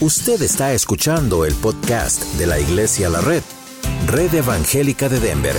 [0.00, 3.44] Usted está escuchando el podcast de la Iglesia La Red,
[4.08, 5.54] Red Evangélica de Denver,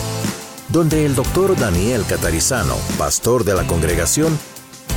[0.67, 4.37] donde el doctor Daniel Catarizano, pastor de la congregación,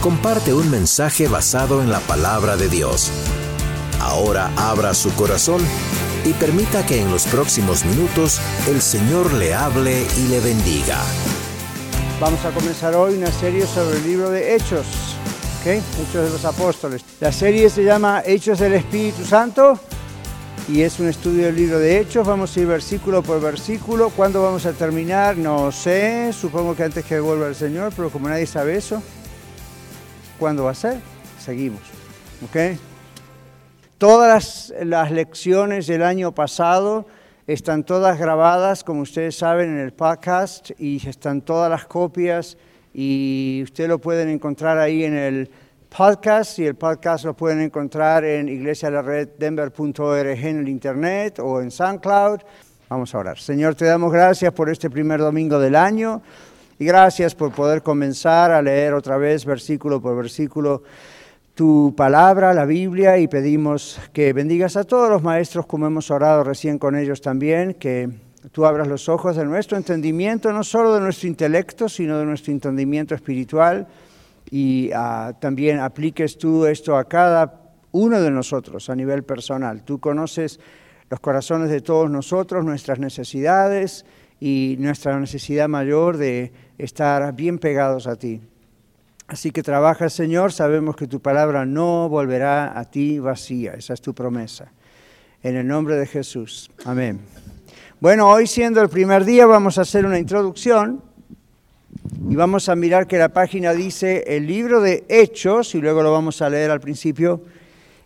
[0.00, 3.12] comparte un mensaje basado en la palabra de Dios.
[4.00, 5.62] Ahora abra su corazón
[6.24, 11.00] y permita que en los próximos minutos el Señor le hable y le bendiga.
[12.20, 14.86] Vamos a comenzar hoy una serie sobre el libro de Hechos,
[15.74, 17.04] Hechos de los Apóstoles.
[17.20, 19.78] La serie se llama Hechos del Espíritu Santo
[20.66, 22.26] y es un estudio del libro de Hechos.
[22.26, 24.08] Vamos a ir versículo por versículo.
[24.08, 25.36] ¿Cuándo vamos a terminar?
[25.36, 26.32] No sé.
[26.32, 29.02] Supongo que antes que vuelva el Señor, pero como nadie sabe eso,
[30.38, 31.00] ¿cuándo va a ser?
[31.38, 31.82] Seguimos.
[32.46, 32.78] ¿Ok?
[33.98, 37.06] Todas las, las lecciones del año pasado
[37.46, 42.56] están todas grabadas, como ustedes saben, en el podcast y están todas las copias
[43.00, 45.50] y ustedes lo pueden encontrar ahí en el
[45.88, 52.40] podcast y el podcast lo pueden encontrar en iglesialareddenver.org en el internet o en SoundCloud.
[52.88, 53.38] Vamos a orar.
[53.38, 56.22] Señor, te damos gracias por este primer domingo del año
[56.78, 60.82] y gracias por poder comenzar a leer otra vez versículo por versículo
[61.54, 66.44] tu palabra, la Biblia, y pedimos que bendigas a todos los maestros como hemos orado
[66.44, 68.08] recién con ellos también, que
[68.52, 72.52] tú abras los ojos de nuestro entendimiento, no solo de nuestro intelecto, sino de nuestro
[72.52, 73.88] entendimiento espiritual,
[74.50, 79.82] y ah, también apliques tú esto a cada uno de nosotros a nivel personal.
[79.84, 80.60] Tú conoces
[81.10, 84.04] los corazones de todos nosotros, nuestras necesidades
[84.40, 88.40] y nuestra necesidad mayor de estar bien pegados a ti.
[89.26, 94.00] Así que trabaja, Señor, sabemos que tu palabra no volverá a ti vacía, esa es
[94.00, 94.72] tu promesa.
[95.42, 96.70] En el nombre de Jesús.
[96.84, 97.20] Amén.
[98.00, 101.02] Bueno, hoy siendo el primer día vamos a hacer una introducción
[102.30, 106.12] y vamos a mirar que la página dice el libro de Hechos, y luego lo
[106.12, 107.42] vamos a leer al principio.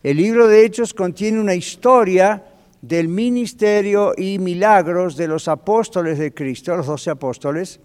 [0.02, 2.44] El libro de Hechos contiene una historia
[2.80, 7.80] del ministerio y milagros de los apóstoles de Cristo, los doce apóstoles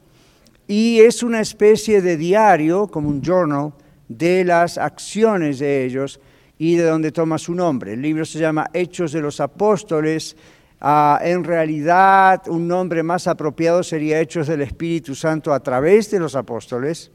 [0.67, 3.73] y es una especie de diario, como un journal,
[4.09, 6.19] de las acciones de ellos
[6.57, 7.93] y de donde toma su nombre.
[7.93, 10.35] El libro se llama Hechos de los Apóstoles.
[10.79, 16.19] Ah, en realidad, un nombre más apropiado sería Hechos del Espíritu Santo a través de
[16.19, 17.11] los apóstoles.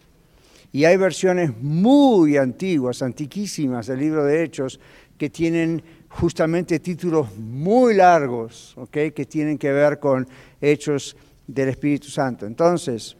[0.73, 4.81] Y hay versiones muy antiguas, antiquísimas del libro de Hechos,
[5.19, 10.27] que tienen justamente títulos muy largos, que tienen que ver con
[10.61, 12.47] Hechos del Espíritu Santo.
[12.47, 13.17] Entonces,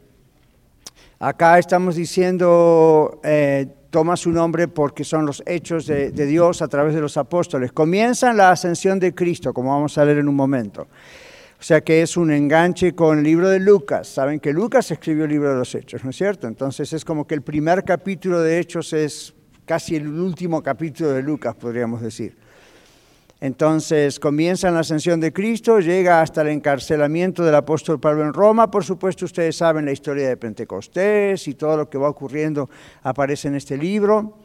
[1.25, 6.95] Acá estamos diciendo, eh, toma su nombre porque son los hechos de, Dios a través
[6.95, 7.73] de los apóstoles.
[7.73, 10.89] Comienzan la ascensión de Cristo, como vamos a leer en un momento.
[11.61, 14.09] O sea que es un enganche con el libro de Lucas.
[14.09, 16.49] Saben que Lucas escribió el libro de los Hechos, ¿no es cierto?
[16.49, 19.35] Entonces es como que el primer capítulo de Hechos es
[19.67, 22.35] casi el último capítulo de Lucas, podríamos decir.
[23.43, 28.71] Entonces comienza la ascensión de Cristo, llega hasta el encarcelamiento del apóstol Pablo en Roma.
[28.71, 32.71] Por supuesto, ustedes saben la historia de Pentecostés y todo lo que va ocurriendo
[33.03, 34.39] aparece en este libro.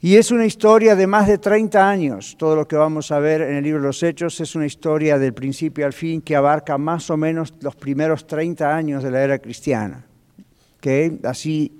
[0.00, 2.36] Y es una historia de más de 30 años.
[2.38, 5.18] Todo lo que vamos a ver en el libro de los Hechos es una historia
[5.18, 9.20] del principio al fin que abarca más o menos los primeros 30 años de la
[9.20, 10.06] era cristiana.
[10.80, 11.72] Que así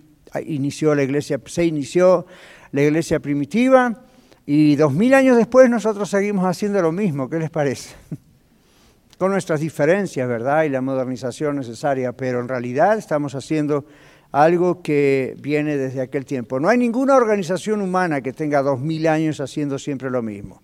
[0.44, 2.26] inició la iglesia, se inició
[2.72, 4.06] la iglesia primitiva
[4.47, 7.94] y dos mil años después nosotros seguimos haciendo lo mismo, ¿qué les parece?
[9.19, 10.65] Con nuestras diferencias, ¿verdad?
[10.65, 13.87] Y la modernización necesaria, pero en realidad estamos haciendo
[14.32, 16.59] algo que viene desde aquel tiempo.
[16.59, 20.61] No hay ninguna organización humana que tenga dos mil años haciendo siempre lo mismo.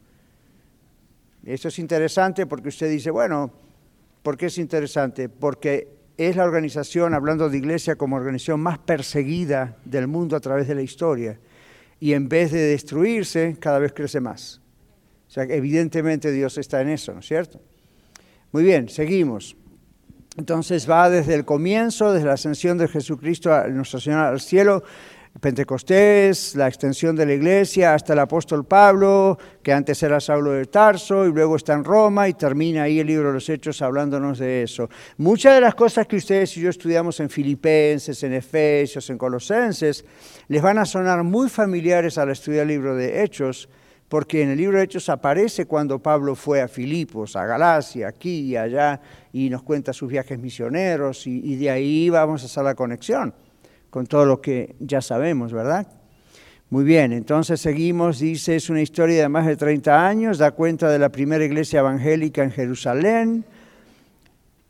[1.45, 3.51] Esto es interesante porque usted dice, bueno,
[4.23, 5.29] ¿por qué es interesante?
[5.29, 10.69] Porque es la organización, hablando de iglesia como organización más perseguida del mundo a través
[10.69, 11.39] de la historia
[12.01, 14.61] y en vez de destruirse, cada vez crece más.
[15.29, 17.61] O sea, evidentemente Dios está en eso, ¿no es cierto?
[18.51, 19.57] Muy bien, seguimos.
[20.37, 24.83] Entonces va desde el comienzo, desde la ascensión de Jesucristo a Nuestro Señor al cielo,
[25.39, 30.67] Pentecostés, la extensión de la iglesia, hasta el apóstol Pablo, que antes era Saulo de
[30.67, 34.39] Tarso y luego está en Roma y termina ahí el libro de los Hechos hablándonos
[34.39, 34.91] de eso.
[35.19, 40.05] Muchas de las cosas que ustedes y yo estudiamos en Filipenses, en Efesios, en Colosenses,
[40.49, 43.69] les van a sonar muy familiares al estudiar el libro de Hechos,
[44.09, 48.41] porque en el libro de Hechos aparece cuando Pablo fue a Filipos, a Galacia, aquí
[48.41, 49.01] y allá,
[49.33, 53.33] y nos cuenta sus viajes misioneros, y, y de ahí vamos a hacer la conexión
[53.91, 55.87] con todo lo que ya sabemos, ¿verdad?
[56.71, 60.89] Muy bien, entonces seguimos, dice, es una historia de más de 30 años, da cuenta
[60.89, 63.45] de la primera iglesia evangélica en Jerusalén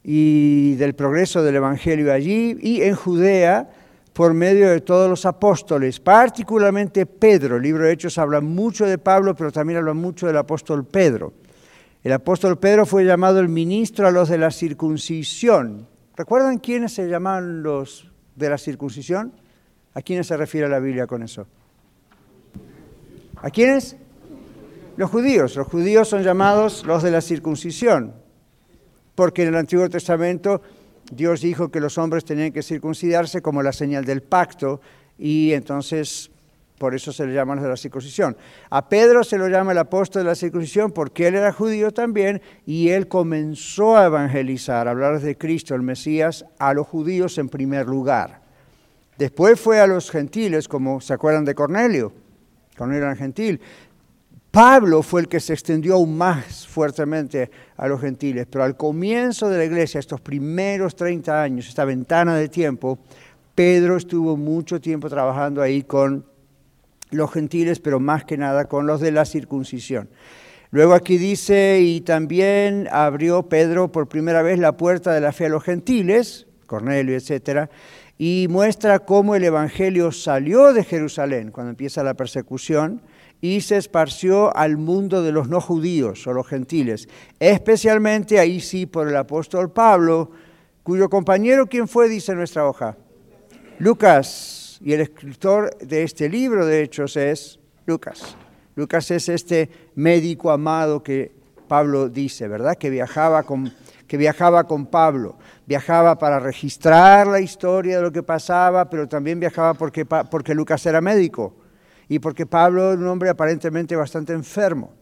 [0.03, 3.69] y del progreso del evangelio allí y en Judea,
[4.15, 7.57] por medio de todos los apóstoles, particularmente Pedro.
[7.57, 11.33] El libro de Hechos habla mucho de Pablo, pero también habla mucho del apóstol Pedro.
[12.03, 15.87] El apóstol Pedro fue llamado el ministro a los de la circuncisión.
[16.17, 19.33] ¿Recuerdan quiénes se llamaban los de la circuncisión?
[19.95, 21.47] ¿A quiénes se refiere la Biblia con eso?
[23.37, 23.97] ¿A quiénes?
[24.97, 25.57] Los judíos.
[25.57, 28.15] Los judíos son llamados los de la circuncisión,
[29.15, 30.63] porque en el Antiguo Testamento
[31.11, 34.81] Dios dijo que los hombres tenían que circuncidarse como la señal del pacto
[35.19, 36.31] y entonces
[36.81, 38.39] por eso se le llama los de la circuncisión.
[38.71, 42.41] A Pedro se lo llama el apóstol de la circuncisión porque él era judío también
[42.65, 47.51] y él comenzó a evangelizar, a hablar de Cristo, el Mesías, a los judíos en
[47.51, 48.41] primer lugar.
[49.19, 52.15] Después fue a los gentiles, como se acuerdan de Cornelio.
[52.79, 53.61] Cornelio era gentil.
[54.51, 59.51] Pablo fue el que se extendió aún más fuertemente a los gentiles, pero al comienzo
[59.51, 62.99] de la iglesia, estos primeros 30 años, esta ventana de tiempo,
[63.55, 66.30] Pedro estuvo mucho tiempo trabajando ahí con
[67.11, 70.09] los gentiles, pero más que nada con los de la circuncisión.
[70.71, 75.47] Luego aquí dice, y también abrió Pedro por primera vez la puerta de la fe
[75.47, 77.71] a los gentiles, Cornelio, etcétera,
[78.17, 83.03] y muestra cómo el Evangelio salió de Jerusalén cuando empieza la persecución
[83.41, 87.09] y se esparció al mundo de los no judíos o los gentiles,
[87.41, 90.31] especialmente ahí sí por el apóstol Pablo,
[90.83, 92.09] cuyo compañero, ¿quién fue?
[92.09, 92.97] Dice nuestra hoja.
[93.79, 98.37] Lucas, y el escritor de este libro, de hechos, es Lucas.
[98.77, 101.33] Lucas es este médico amado que
[101.69, 102.77] Pablo dice, ¿verdad?
[102.77, 103.73] Que viajaba con,
[104.07, 105.37] que viajaba con Pablo.
[105.67, 110.85] Viajaba para registrar la historia de lo que pasaba, pero también viajaba porque, porque Lucas
[110.87, 111.55] era médico
[112.09, 114.95] y porque Pablo era un hombre aparentemente bastante enfermo,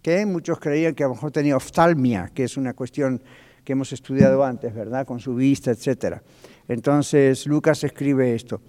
[0.00, 3.22] que muchos creían que a lo mejor tenía oftalmia, que es una cuestión
[3.64, 5.06] que hemos estudiado antes, ¿verdad?
[5.06, 6.20] Con su vista, etc.
[6.68, 8.62] Entonces Lucas escribe esto.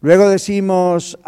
[0.00, 1.18] Luego decimos,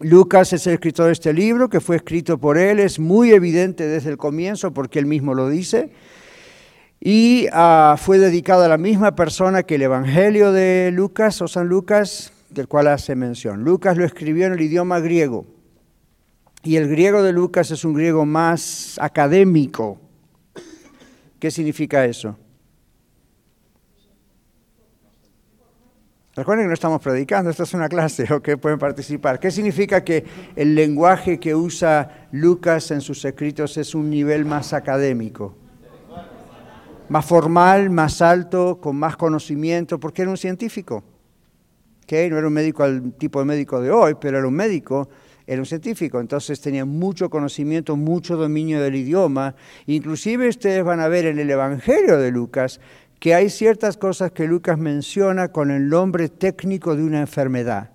[0.00, 3.86] Lucas es el escritor de este libro, que fue escrito por él, es muy evidente
[3.86, 5.90] desde el comienzo porque él mismo lo dice,
[7.00, 11.68] y ah, fue dedicado a la misma persona que el Evangelio de Lucas o San
[11.68, 13.62] Lucas, del cual hace mención.
[13.62, 15.46] Lucas lo escribió en el idioma griego.
[16.64, 20.00] Y el griego de Lucas es un griego más académico.
[21.38, 22.36] ¿Qué significa eso?
[26.36, 29.40] Recuerden que no estamos predicando, esta es una clase, o que pueden participar.
[29.40, 30.22] ¿Qué significa que
[30.54, 35.54] el lenguaje que usa Lucas en sus escritos es un nivel más académico?
[37.08, 41.02] Más formal, más alto, con más conocimiento, porque era un científico
[42.06, 45.08] que no era un médico al tipo de médico de hoy, pero era un médico,
[45.46, 49.54] era un científico, entonces tenía mucho conocimiento, mucho dominio del idioma.
[49.86, 52.80] Inclusive ustedes van a ver en el Evangelio de Lucas
[53.18, 57.90] que hay ciertas cosas que Lucas menciona con el nombre técnico de una enfermedad.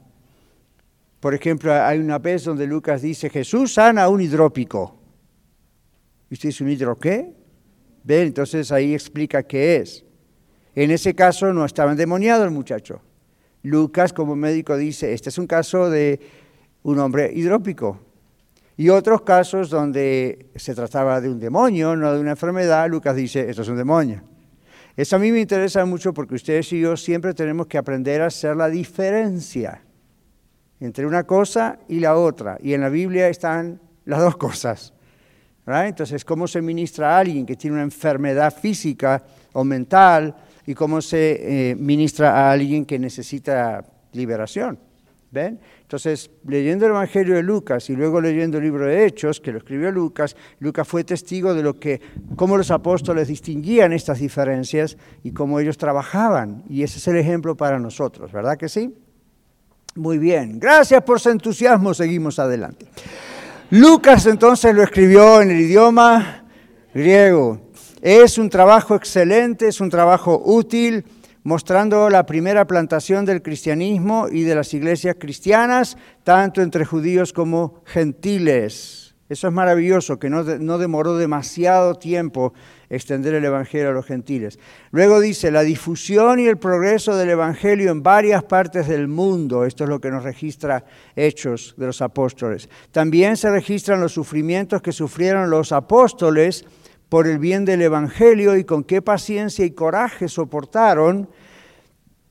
[1.19, 4.97] Por ejemplo, hay una vez donde Lucas dice, Jesús sana un hidrópico.
[6.29, 7.33] ¿Y usted dice, ¿un hidro qué?
[8.03, 10.03] Ven, entonces ahí explica qué es.
[10.73, 13.01] En ese caso no estaba endemoniado el muchacho.
[13.61, 16.19] Lucas como médico dice, este es un caso de
[16.81, 17.99] un hombre hidrópico.
[18.77, 23.47] Y otros casos donde se trataba de un demonio, no de una enfermedad, Lucas dice,
[23.47, 24.23] esto es un demonio.
[24.95, 28.27] Eso a mí me interesa mucho porque ustedes y yo siempre tenemos que aprender a
[28.27, 29.81] hacer la diferencia
[30.79, 32.57] entre una cosa y la otra.
[32.61, 34.93] Y en la Biblia están las dos cosas.
[35.65, 40.35] Entonces, ¿cómo se ministra a alguien que tiene una enfermedad física o mental?
[40.65, 43.83] y cómo se eh, ministra a alguien que necesita
[44.13, 44.77] liberación.
[45.31, 45.59] ¿Ven?
[45.91, 49.57] Entonces, leyendo el Evangelio de Lucas y luego leyendo el libro de Hechos, que lo
[49.57, 51.99] escribió Lucas, Lucas fue testigo de lo que,
[52.37, 56.63] cómo los apóstoles distinguían estas diferencias y cómo ellos trabajaban.
[56.69, 58.95] Y ese es el ejemplo para nosotros, ¿verdad que sí?
[59.95, 62.85] Muy bien, gracias por su entusiasmo, seguimos adelante.
[63.71, 66.45] Lucas entonces lo escribió en el idioma
[66.93, 67.59] griego.
[68.01, 71.03] Es un trabajo excelente, es un trabajo útil,
[71.43, 77.81] mostrando la primera plantación del cristianismo y de las iglesias cristianas, tanto entre judíos como
[77.85, 79.11] gentiles.
[79.31, 82.53] Eso es maravilloso, que no, demoró demasiado tiempo
[82.89, 84.59] extender el Evangelio a los gentiles.
[84.91, 89.85] Luego dice, la difusión y el progreso del Evangelio en varias partes del mundo, esto
[89.85, 90.83] es lo que nos registra
[91.15, 92.67] Hechos de los Apóstoles.
[92.91, 96.65] También se registran los sufrimientos que sufrieron los apóstoles,
[97.11, 101.27] por el bien del Evangelio y con qué paciencia y coraje soportaron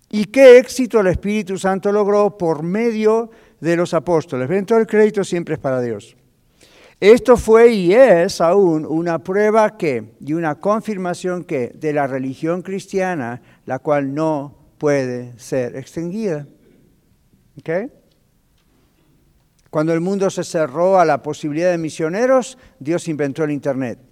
[0.09, 4.49] y qué éxito el Espíritu Santo logró por medio de los apóstoles.
[4.49, 6.17] Ven, todo el crédito siempre es para Dios.
[6.99, 12.63] Esto fue y es aún una prueba que y una confirmación que de la religión
[12.63, 16.47] cristiana, la cual no puede ser extinguida.
[17.59, 17.93] ¿Okay?
[19.69, 24.10] Cuando el mundo se cerró a la posibilidad de misioneros, Dios inventó el Internet.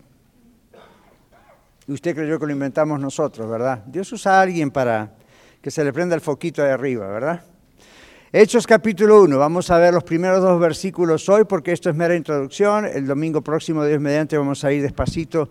[1.89, 3.83] Y usted creyó que lo inventamos nosotros, ¿verdad?
[3.87, 5.15] Dios usa a alguien para
[5.63, 7.43] que se le prenda el foquito de arriba, ¿verdad?
[8.31, 12.15] Hechos capítulo 1, vamos a ver los primeros dos versículos hoy porque esto es mera
[12.15, 12.85] introducción.
[12.85, 15.49] El domingo próximo, Dios mediante, vamos a ir despacito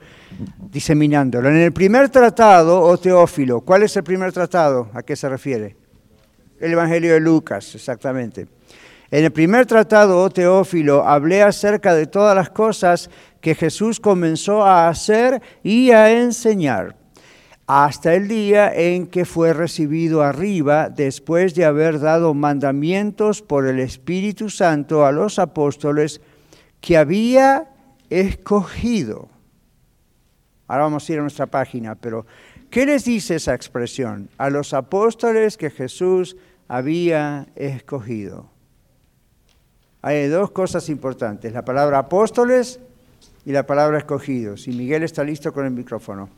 [0.71, 1.49] diseminándolo.
[1.49, 4.91] En el primer tratado, o oh Teófilo, ¿cuál es el primer tratado?
[4.93, 5.75] ¿A qué se refiere?
[6.59, 8.56] El Evangelio de Lucas, exactamente.
[9.09, 13.09] En el primer tratado, oh Teófilo, hablé acerca de todas las cosas
[13.39, 16.95] que Jesús comenzó a hacer y a enseñar
[17.67, 23.79] hasta el día en que fue recibido arriba después de haber dado mandamientos por el
[23.79, 26.21] Espíritu Santo a los apóstoles
[26.79, 27.67] que había
[28.09, 29.27] escogido.
[30.69, 32.25] Ahora vamos a ir a nuestra página, pero
[32.69, 34.29] ¿qué les dice esa expresión?
[34.37, 36.37] A los apóstoles que Jesús
[36.69, 38.56] había escogido.
[40.01, 42.79] Hay dos cosas importantes, la palabra apóstoles
[43.45, 44.67] y la palabra escogidos.
[44.67, 46.29] Y Miguel está listo con el micrófono.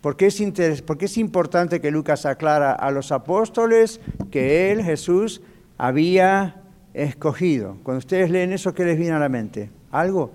[0.00, 4.00] ¿Por qué, es importante que Lucas aclara a los apóstoles
[4.30, 5.42] que él, Jesús,
[5.78, 6.62] había
[6.94, 7.76] escogido?
[7.82, 9.68] Cuando ustedes leen eso, ¿qué les viene a la mente?
[9.90, 10.30] ¿Algo?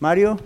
[0.00, 0.38] Mario.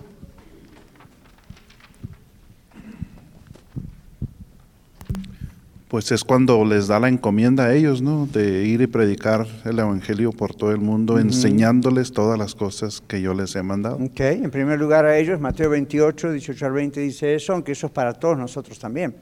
[5.89, 8.27] Pues es cuando les da la encomienda a ellos, ¿no?
[8.27, 13.21] De ir y predicar el Evangelio por todo el mundo, enseñándoles todas las cosas que
[13.21, 13.97] yo les he mandado.
[13.97, 17.87] Ok, en primer lugar a ellos, Mateo 28, 18 al 20 dice eso, aunque eso
[17.87, 19.15] es para todos nosotros también.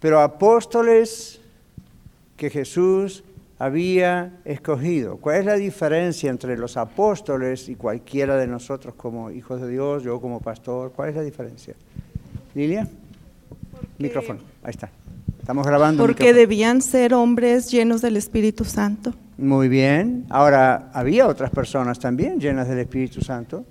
[0.00, 1.40] Pero apóstoles
[2.36, 3.24] que Jesús
[3.58, 5.16] había escogido.
[5.16, 10.04] ¿Cuál es la diferencia entre los apóstoles y cualquiera de nosotros como hijos de Dios,
[10.04, 10.92] yo como pastor?
[10.92, 11.74] ¿Cuál es la diferencia?
[12.54, 12.88] Lilia,
[13.98, 14.90] micrófono, ahí está.
[15.48, 16.04] Estamos grabando.
[16.04, 19.14] Porque debían ser hombres llenos del Espíritu Santo.
[19.38, 20.26] Muy bien.
[20.28, 23.64] Ahora, había otras personas también llenas del Espíritu Santo,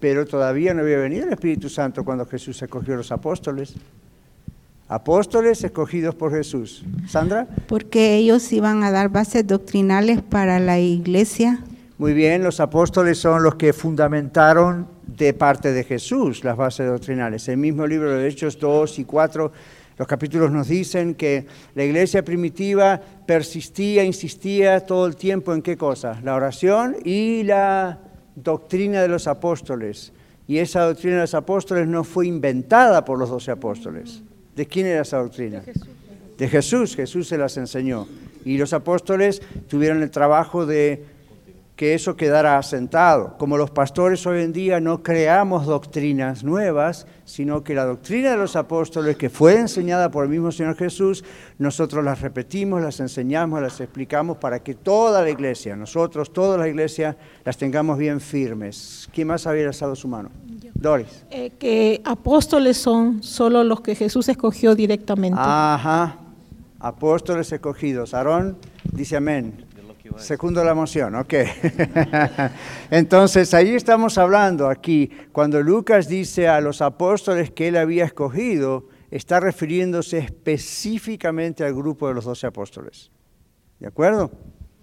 [0.00, 3.74] pero todavía no había venido el Espíritu Santo cuando Jesús escogió a los apóstoles.
[4.88, 6.86] Apóstoles escogidos por Jesús.
[7.06, 7.46] Sandra.
[7.68, 11.62] Porque ellos iban a dar bases doctrinales para la iglesia.
[11.98, 17.46] Muy bien, los apóstoles son los que fundamentaron de parte de Jesús las bases doctrinales.
[17.48, 19.52] El mismo libro de Hechos 2 y 4
[19.98, 25.76] los capítulos nos dicen que la iglesia primitiva persistía, insistía todo el tiempo en qué
[25.76, 26.20] cosa?
[26.22, 27.98] La oración y la
[28.34, 30.12] doctrina de los apóstoles.
[30.48, 34.22] Y esa doctrina de los apóstoles no fue inventada por los doce apóstoles.
[34.56, 35.60] ¿De quién era esa doctrina?
[35.60, 35.88] De Jesús.
[36.38, 38.08] De Jesús, Jesús se las enseñó.
[38.44, 41.04] Y los apóstoles tuvieron el trabajo de
[41.82, 43.34] que eso quedara asentado.
[43.38, 48.36] Como los pastores hoy en día no creamos doctrinas nuevas, sino que la doctrina de
[48.36, 51.24] los apóstoles, que fue enseñada por el mismo Señor Jesús,
[51.58, 56.68] nosotros las repetimos, las enseñamos, las explicamos para que toda la iglesia, nosotros, toda la
[56.68, 59.08] iglesia, las tengamos bien firmes.
[59.12, 60.30] ¿Quién más había alzado su mano?
[60.74, 61.24] Doris.
[61.32, 65.36] Eh, que apóstoles son solo los que Jesús escogió directamente.
[65.42, 66.16] Ajá,
[66.78, 68.14] apóstoles escogidos.
[68.14, 68.56] Aarón
[68.92, 69.71] dice amén.
[70.16, 71.34] Segundo la moción, ok.
[72.90, 78.88] Entonces, ahí estamos hablando aquí, cuando Lucas dice a los apóstoles que él había escogido,
[79.10, 83.10] está refiriéndose específicamente al grupo de los doce apóstoles.
[83.78, 84.30] ¿De acuerdo?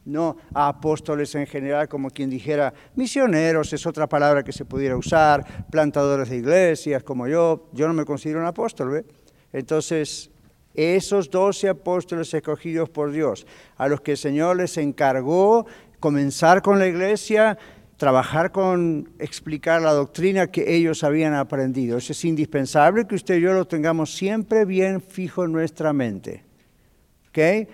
[0.06, 4.96] No a apóstoles en general, como quien dijera, misioneros es otra palabra que se pudiera
[4.98, 7.70] usar, plantadores de iglesias como yo.
[7.74, 9.06] Yo no me considero un apóstol, ¿ve?
[9.52, 10.32] Entonces,
[10.74, 13.46] esos doce apóstoles escogidos por Dios,
[13.78, 15.66] a los que el Señor les encargó
[16.00, 17.58] comenzar con la iglesia,
[17.98, 21.98] trabajar con explicar la doctrina que ellos habían aprendido.
[21.98, 26.44] Eso es indispensable que usted y yo lo tengamos siempre bien fijo en nuestra mente.
[27.30, 27.68] ¿Ok?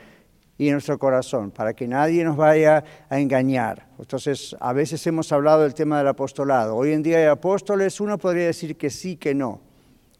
[0.57, 3.87] y en nuestro corazón, para que nadie nos vaya a engañar.
[3.99, 6.75] Entonces, a veces hemos hablado del tema del apostolado.
[6.75, 9.59] Hoy en día hay apóstoles, uno podría decir que sí, que no.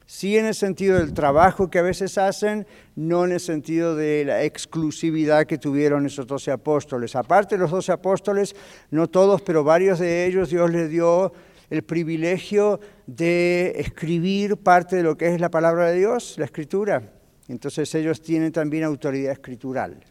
[0.07, 4.24] Sí en el sentido del trabajo que a veces hacen, no en el sentido de
[4.24, 7.15] la exclusividad que tuvieron esos doce apóstoles.
[7.15, 8.55] Aparte los doce apóstoles,
[8.91, 11.33] no todos, pero varios de ellos, Dios les dio
[11.71, 17.12] el privilegio de escribir parte de lo que es la palabra de Dios, la escritura.
[17.47, 20.03] Entonces ellos tienen también autoridad escritural.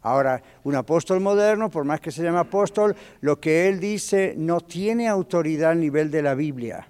[0.00, 4.60] Ahora, un apóstol moderno, por más que se llame apóstol, lo que él dice no
[4.60, 6.88] tiene autoridad a nivel de la Biblia.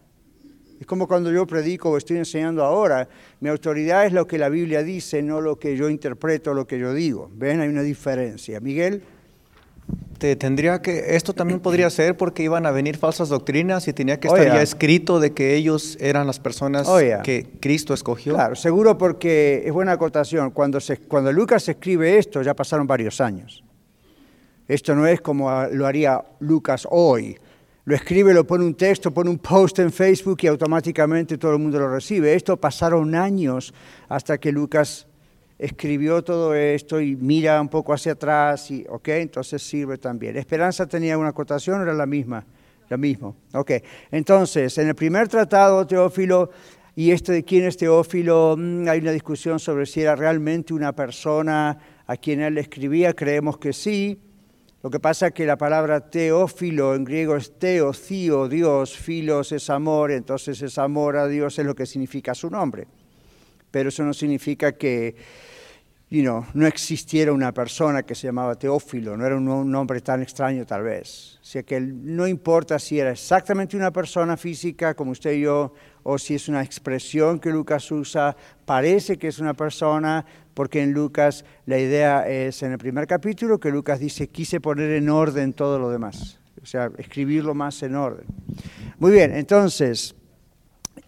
[0.83, 3.09] Es como cuando yo predico o estoy enseñando ahora,
[3.39, 6.77] mi autoridad es lo que la Biblia dice, no lo que yo interpreto, lo que
[6.77, 7.31] yo digo.
[7.37, 7.61] ¿Ven?
[7.61, 8.59] Hay una diferencia.
[8.59, 9.01] Miguel.
[10.15, 14.19] Este, tendría que, esto también podría ser porque iban a venir falsas doctrinas y tenía
[14.19, 14.57] que Oh, estar yeah.
[14.57, 17.23] ya escrito de que ellos eran las personas Oh, yeah.
[17.23, 18.35] que Cristo escogió.
[18.35, 20.51] Claro, seguro porque es buena acotación.
[20.51, 23.63] Cuando, se, cuando Lucas escribe esto, ya pasaron varios años.
[24.67, 27.37] Esto no es como lo haría Lucas hoy.
[27.85, 31.59] Lo escribe, lo pone un texto, pone un post en Facebook y automáticamente todo el
[31.59, 32.35] mundo lo recibe.
[32.35, 33.75] Esto pasaron años
[34.09, 35.09] hasta que Lucas
[35.59, 40.37] escribió todo esto y mira un poco hacia atrás y, ok, entonces sirve también.
[40.37, 42.45] Esperanza tenía una acotación, era la misma,
[42.89, 43.35] la misma.
[43.55, 43.73] Ok,
[44.13, 46.51] entonces, en el primer tratado, Teófilo,
[46.95, 50.95] y este de quién es Teófilo, Mm, hay una discusión sobre si era realmente una
[50.95, 54.21] persona a quien él escribía, creemos que sí.
[54.83, 59.71] Lo que pasa es que la palabra teófilo en griego es teocío, Dios, filos es
[59.71, 62.89] amor, entonces es amor a Dios, es lo que significa su nombre.
[63.71, 65.15] Pero eso no significa que
[66.13, 70.67] you no existiera una persona que se llamaba Teófilo, no era un nombre tan extraño
[70.67, 71.39] tal vez.
[71.41, 75.73] O sea que no importa si era exactamente una persona física como usted y yo,
[76.03, 78.37] o si es una expresión que Lucas usa,
[78.67, 83.59] parece que es una persona, porque en Lucas la idea es en el primer capítulo
[83.59, 87.95] que Lucas dice, quise poner en orden todo lo demás, o sea, escribirlo más en
[87.95, 88.27] orden.
[88.99, 90.15] Muy bien, entonces,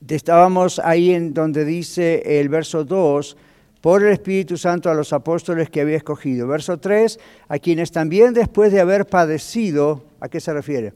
[0.08, 3.36] estábamos ahí en donde dice el verso 2,
[3.84, 6.48] por el Espíritu Santo a los apóstoles que había escogido.
[6.48, 10.94] Verso 3, a quienes también después de haber padecido, ¿a qué se refiere?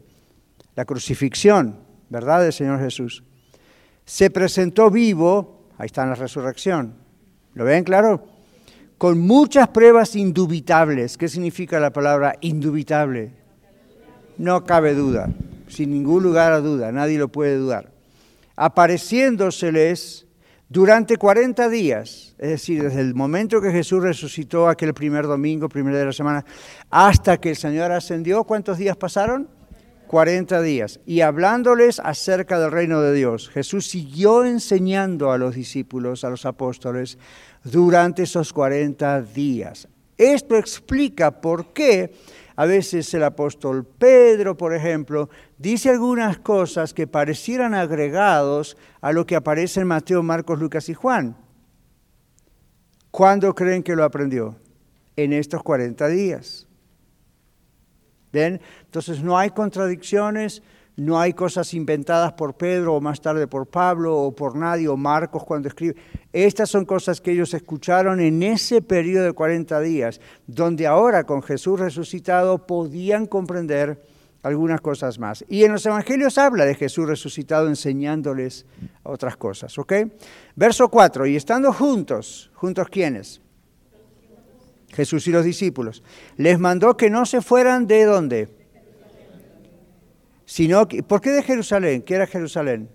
[0.74, 1.76] La crucifixión,
[2.08, 2.42] ¿verdad?
[2.42, 3.22] Del Señor Jesús.
[4.06, 6.94] Se presentó vivo, ahí está en la resurrección.
[7.52, 8.24] ¿Lo ven claro?
[8.98, 11.16] Con muchas pruebas indubitables.
[11.16, 13.30] ¿Qué significa la palabra indubitable?
[14.38, 15.30] No cabe duda,
[15.68, 17.92] sin ningún lugar a duda, nadie lo puede dudar.
[18.56, 20.26] Apareciéndoseles
[20.68, 25.94] durante 40 días, es decir, desde el momento que Jesús resucitó aquel primer domingo, primer
[25.94, 26.44] de la semana,
[26.90, 29.48] hasta que el Señor ascendió, ¿cuántos días pasaron?
[30.08, 31.00] 40 días.
[31.06, 36.46] Y hablándoles acerca del reino de Dios, Jesús siguió enseñando a los discípulos, a los
[36.46, 37.18] apóstoles,
[37.64, 39.88] durante esos 40 días.
[40.16, 42.12] Esto explica por qué
[42.56, 49.26] a veces el apóstol Pedro, por ejemplo, dice algunas cosas que parecieran agregados a lo
[49.26, 51.36] que aparece en Mateo, Marcos, Lucas y Juan.
[53.12, 54.56] ¿Cuándo creen que lo aprendió?
[55.14, 56.66] En estos 40 días.
[58.32, 58.60] ¿Ven?
[58.84, 60.62] Entonces no hay contradicciones,
[60.98, 64.96] no hay cosas inventadas por Pedro o más tarde por Pablo o por nadie o
[64.96, 65.94] Marcos cuando escribe.
[66.32, 71.40] Estas son cosas que ellos escucharon en ese periodo de 40 días, donde ahora con
[71.40, 74.02] Jesús resucitado podían comprender
[74.42, 75.44] algunas cosas más.
[75.48, 78.66] Y en los evangelios habla de Jesús resucitado enseñándoles
[79.04, 79.92] otras cosas, ¿ok?
[80.56, 83.40] Verso 4, y estando juntos, ¿juntos quiénes?
[84.90, 86.02] Jesús y los discípulos.
[86.36, 88.57] Les mandó que no se fueran de dónde?
[90.48, 92.00] Sino ¿Por qué de Jerusalén?
[92.00, 92.88] ¿Qué era Jerusalén?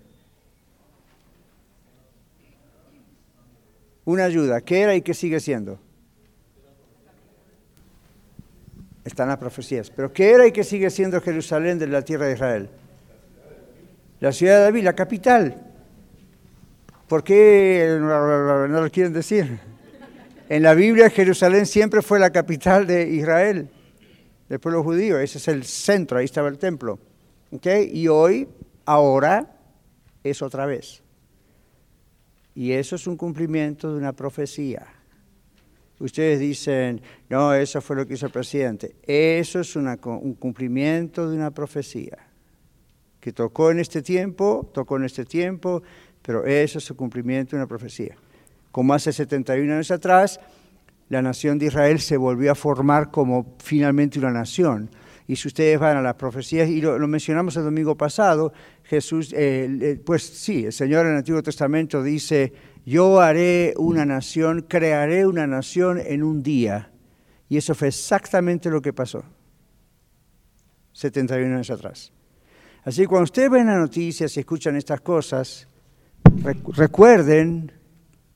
[4.04, 4.60] Una ayuda.
[4.60, 5.78] ¿Qué era y qué sigue siendo?
[9.04, 9.88] Están las profecías.
[9.88, 12.70] Pero ¿qué era y qué sigue siendo Jerusalén de la tierra de Israel?
[14.18, 15.62] La ciudad de David, la capital.
[17.06, 19.60] ¿Por qué no lo quieren decir?
[20.48, 23.70] En la Biblia Jerusalén siempre fue la capital de Israel,
[24.48, 25.20] del pueblo judío.
[25.20, 26.98] Ese es el centro, ahí estaba el templo.
[27.54, 27.88] ¿Okay?
[27.92, 28.48] Y hoy,
[28.84, 29.56] ahora,
[30.24, 31.02] es otra vez.
[32.54, 34.86] Y eso es un cumplimiento de una profecía.
[36.00, 38.96] Ustedes dicen, no, eso fue lo que hizo el presidente.
[39.02, 42.18] Eso es un cumplimiento de una profecía.
[43.20, 45.82] Que tocó en este tiempo, tocó en este tiempo,
[46.22, 48.16] pero eso es el cumplimiento de una profecía.
[48.72, 50.40] Como hace 71 años atrás,
[51.08, 54.90] la nación de Israel se volvió a formar como finalmente una nación.
[55.26, 60.00] Y si ustedes van a las profecías, y lo, mencionamos el domingo pasado, Jesús, eh,
[60.04, 62.52] pues sí, el Señor en el Antiguo Testamento dice,
[62.84, 66.90] yo haré una nación, crearé una nación en un día.
[67.48, 69.24] Y eso fue exactamente lo que pasó,
[70.92, 72.12] 71 años atrás.
[72.84, 75.66] Así que cuando ustedes ven las noticias y escuchan estas cosas,
[76.76, 77.72] recuerden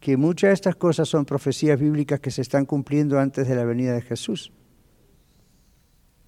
[0.00, 3.64] que muchas de estas cosas son profecías bíblicas que se están cumpliendo antes de la
[3.64, 4.52] venida de Jesús.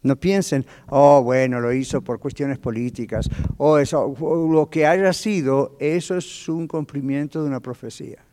[0.02, 4.14] No piensen, oh, bueno, lo hizo por cuestiones políticas, o eso,
[4.50, 8.24] lo que haya sido, eso es un cumplimiento de una profecía.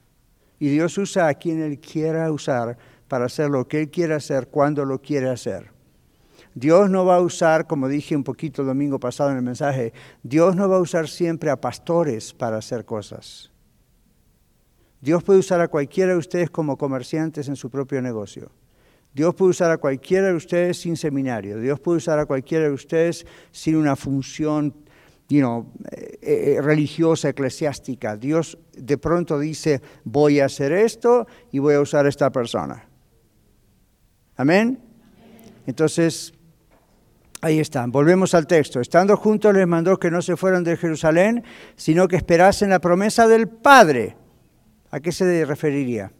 [0.60, 2.78] Y Dios usa a quien Él quiera usar
[3.08, 5.72] para hacer lo que Él quiere hacer cuando lo quiere hacer.
[6.56, 9.94] Dios no va a usar, como dije un poquito el domingo pasado en el mensaje,
[10.24, 13.52] Dios no va a usar siempre a pastores para hacer cosas.
[15.00, 18.50] Dios puede usar a cualquiera de ustedes como comerciantes en su propio negocio.
[19.18, 21.60] Dios puede usar a cualquiera de ustedes sin seminario.
[21.60, 24.76] Dios puede usar a cualquiera de ustedes sin una función
[25.28, 28.16] know, eh, eh, religiosa, eclesiástica.
[28.16, 32.88] Dios de pronto dice, voy a hacer esto y voy a usar a esta persona.
[34.36, 34.78] Amén.
[35.66, 36.32] Entonces,
[37.42, 37.92] ahí están.
[37.92, 38.80] Volvemos al texto.
[38.80, 41.44] Estando juntos les mandó que no se fueran de Jerusalén,
[41.76, 44.16] sino que esperasen la promesa del Padre.
[44.92, 46.12] ¿A qué se referiría?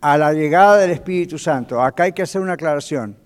[0.00, 1.82] A la llegada del Espíritu Santo.
[1.82, 3.16] Acá hay que hacer una aclaración.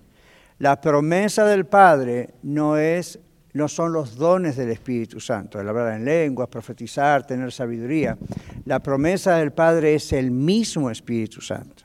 [0.59, 3.19] La promesa del Padre no es
[3.55, 8.19] no son los dones del Espíritu Santo, el hablar en lenguas, profetizar, tener sabiduría.
[8.65, 11.85] La promesa del Padre es el mismo Espíritu Santo.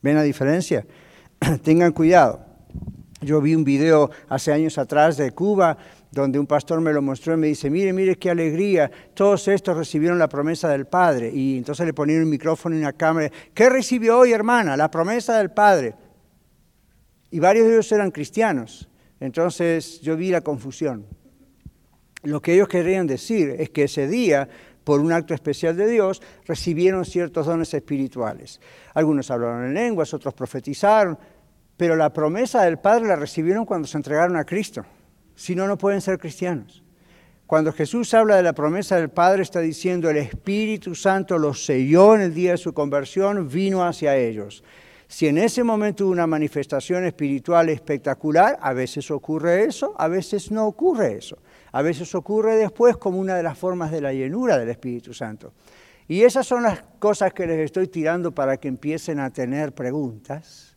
[0.00, 0.86] ¿Ven la diferencia?
[1.64, 2.46] Tengan cuidado.
[3.20, 5.76] Yo vi un video hace años atrás de Cuba
[6.14, 9.76] donde un pastor me lo mostró y me dice, mire, mire qué alegría, todos estos
[9.76, 11.30] recibieron la promesa del Padre.
[11.32, 13.30] Y entonces le ponían un micrófono y una cámara.
[13.52, 14.76] ¿Qué recibió hoy, hermana?
[14.76, 15.94] La promesa del Padre.
[17.30, 18.88] Y varios de ellos eran cristianos.
[19.20, 21.06] Entonces yo vi la confusión.
[22.22, 24.48] Lo que ellos querían decir es que ese día,
[24.82, 28.60] por un acto especial de Dios, recibieron ciertos dones espirituales.
[28.94, 31.18] Algunos hablaron en lenguas, otros profetizaron,
[31.76, 34.84] pero la promesa del Padre la recibieron cuando se entregaron a Cristo.
[35.34, 36.82] Si no, no pueden ser cristianos.
[37.46, 42.14] Cuando Jesús habla de la promesa del Padre, está diciendo el Espíritu Santo los selló
[42.14, 44.64] en el día de su conversión, vino hacia ellos.
[45.06, 50.50] Si en ese momento hubo una manifestación espiritual espectacular, a veces ocurre eso, a veces
[50.50, 51.38] no ocurre eso.
[51.72, 55.52] A veces ocurre después como una de las formas de la llenura del Espíritu Santo.
[56.08, 60.76] Y esas son las cosas que les estoy tirando para que empiecen a tener preguntas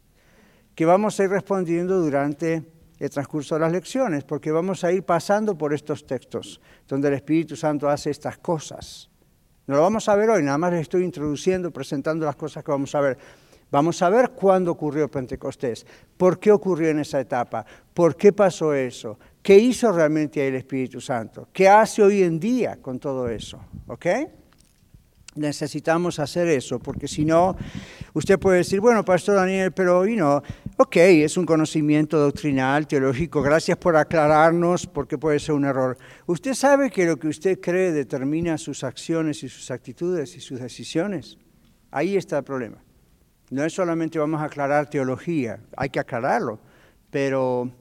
[0.75, 2.63] que vamos a ir respondiendo durante
[2.99, 7.15] el transcurso de las lecciones, porque vamos a ir pasando por estos textos donde el
[7.15, 9.09] Espíritu Santo hace estas cosas.
[9.67, 12.71] No lo vamos a ver hoy, nada más les estoy introduciendo, presentando las cosas que
[12.71, 13.17] vamos a ver.
[13.69, 18.73] Vamos a ver cuándo ocurrió Pentecostés, por qué ocurrió en esa etapa, por qué pasó
[18.73, 23.59] eso, qué hizo realmente el Espíritu Santo, qué hace hoy en día con todo eso.
[23.87, 24.05] ¿Ok?
[25.37, 27.55] Necesitamos hacer eso, porque si no,
[28.13, 30.41] usted puede decir, bueno, Pastor Daniel, pero, you know,
[30.77, 35.97] ok, es un conocimiento doctrinal, teológico, gracias por aclararnos, porque puede ser un error.
[36.25, 40.59] Usted sabe que lo que usted cree determina sus acciones y sus actitudes y sus
[40.59, 41.37] decisiones.
[41.91, 42.77] Ahí está el problema.
[43.49, 46.59] No es solamente vamos a aclarar teología, hay que aclararlo,
[47.09, 47.71] pero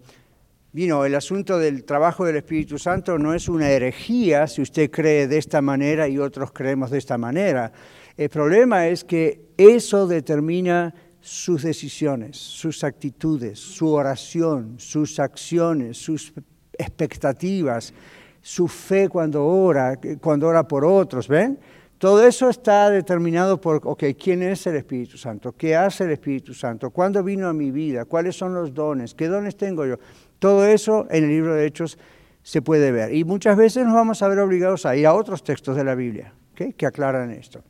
[0.77, 5.27] vino el asunto del trabajo del Espíritu Santo no es una herejía si usted cree
[5.27, 7.73] de esta manera y otros creemos de esta manera.
[8.15, 16.35] El problema es que eso determina sus decisiones, sus actitudes, su oración, sus acciones, sus
[16.77, 17.95] expectativas,
[18.43, 21.59] su fe cuando ora, cuando ora por otros, ¿ven?
[21.97, 25.53] Todo eso está determinado por, ok, ¿quién es el Espíritu Santo?
[25.53, 26.91] ¿Qué hace el Espíritu Santo?
[26.91, 28.05] ¿Cuándo vino a mi vida?
[28.05, 29.15] ¿Cuáles son los dones?
[29.15, 29.97] ¿Qué dones tengo yo?
[30.39, 31.99] Todo eso en el libro de Hechos
[32.43, 33.15] se puede ver.
[33.15, 35.95] Y muchas veces nos vamos a ver obligados a ir a otros textos de la
[35.95, 37.63] Biblia que aclaran esto.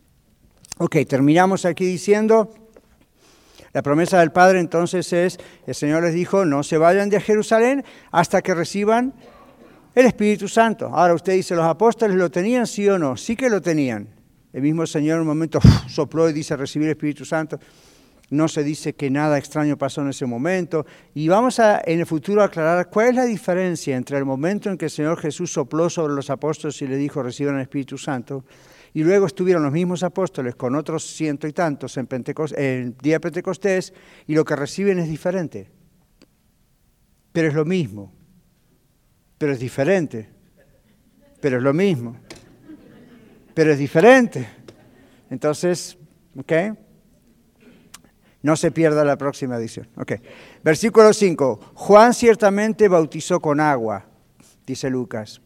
[0.78, 2.52] Ok, terminamos aquí diciendo,
[3.72, 7.84] la promesa del Padre entonces es, el Señor les dijo, no se vayan de Jerusalén
[8.10, 9.14] hasta que reciban
[9.94, 10.90] el Espíritu Santo.
[10.92, 13.16] Ahora usted dice, ¿los apóstoles lo tenían, sí o no?
[13.16, 14.08] Sí que lo tenían.
[14.52, 17.58] El mismo Señor en un momento sopló y dice recibir el Espíritu Santo.
[18.30, 20.84] No se dice que nada extraño pasó en ese momento.
[21.14, 24.76] Y vamos a en el futuro aclarar cuál es la diferencia entre el momento en
[24.76, 28.44] que el Señor Jesús sopló sobre los apóstoles y le dijo reciban el Espíritu Santo,
[28.94, 32.08] y luego estuvieron los mismos apóstoles con otros ciento y tantos en,
[32.56, 33.92] el día de Pentecostés,
[34.26, 35.70] y lo que reciben es diferente.
[37.32, 38.12] Pero es lo mismo.
[39.36, 40.30] Pero es diferente.
[41.40, 42.16] Pero es lo mismo
[43.56, 44.46] pero es diferente.
[45.30, 45.96] Entonces,
[46.36, 46.76] ¿ok?
[48.46, 49.88] No se pierda la próxima edición.
[49.96, 50.12] Ok.
[50.62, 51.72] Versículo 5.
[51.74, 54.06] Juan ciertamente bautizó con agua,
[54.64, 55.40] dice Lucas.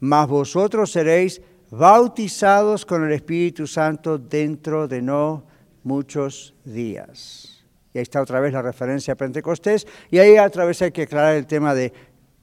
[0.00, 5.46] Mas vosotros seréis bautizados con el Espíritu Santo dentro de no
[5.84, 7.64] muchos días.
[7.94, 9.86] Y ahí está otra vez la referencia a Pentecostés.
[10.10, 11.94] Y ahí otra vez hay que aclarar el tema de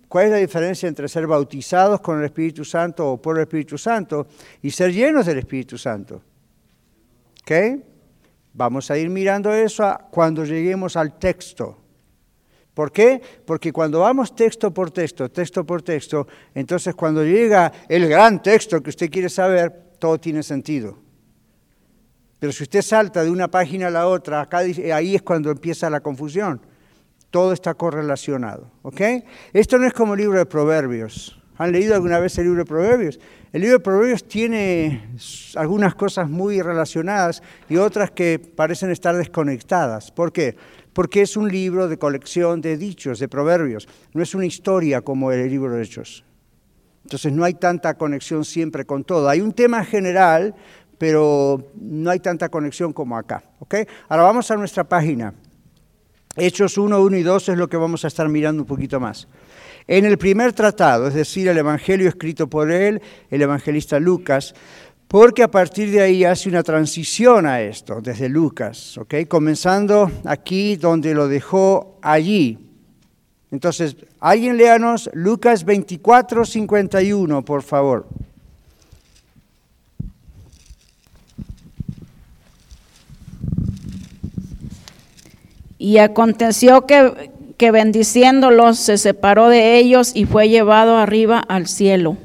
[0.07, 3.77] ¿Cuál es la diferencia entre ser bautizados con el Espíritu Santo o por el Espíritu
[3.77, 4.25] Santo
[4.63, 6.23] y ser llenos del Espíritu Santo?
[7.43, 7.92] ¿Ok?
[8.53, 11.77] Vamos a ir mirando eso cuando lleguemos al texto.
[12.73, 13.21] ¿Por qué?
[13.45, 18.81] Porque cuando vamos texto por texto, texto por texto, entonces cuando llega el gran texto
[18.81, 20.97] que usted quiere saber, todo tiene sentido.
[22.39, 26.01] Pero si usted salta de una página a la otra, ahí es cuando empieza la
[26.01, 26.61] confusión
[27.33, 28.69] todo está correlacionado.
[29.53, 31.41] Esto no es como el libro de Proverbios.
[31.57, 33.19] ¿Han leído alguna vez el libro de Proverbios?
[33.53, 35.09] El libro de Proverbios tiene
[35.55, 40.09] algunas cosas muy relacionadas y otras que parecen estar desconectadas.
[40.09, 40.55] ¿Por qué?
[40.91, 43.87] Porque es un libro de colección de dichos, de proverbios.
[44.15, 46.25] No es una historia como el libro de Hechos.
[47.03, 49.29] Entonces no hay tanta conexión siempre con todo.
[49.29, 50.55] Hay un tema general,
[50.97, 53.43] pero no hay tanta conexión como acá.
[54.09, 55.31] Ahora vamos a nuestra página.
[56.35, 59.27] Hechos 1, 1 y 2 es lo que vamos a estar mirando un poquito más.
[59.87, 64.53] En el primer tratado, es decir, el Evangelio escrito por él, el evangelista Lucas,
[65.07, 69.15] porque a partir de ahí hace una transición a esto, desde Lucas, ¿ok?
[69.27, 72.57] Comenzando aquí donde lo dejó allí.
[73.51, 78.07] Entonces, alguien léanos Lucas 24, 51, por favor.
[85.77, 92.17] Y aconteció que, que bendiciéndolos se separó de ellos y fue llevado arriba al cielo.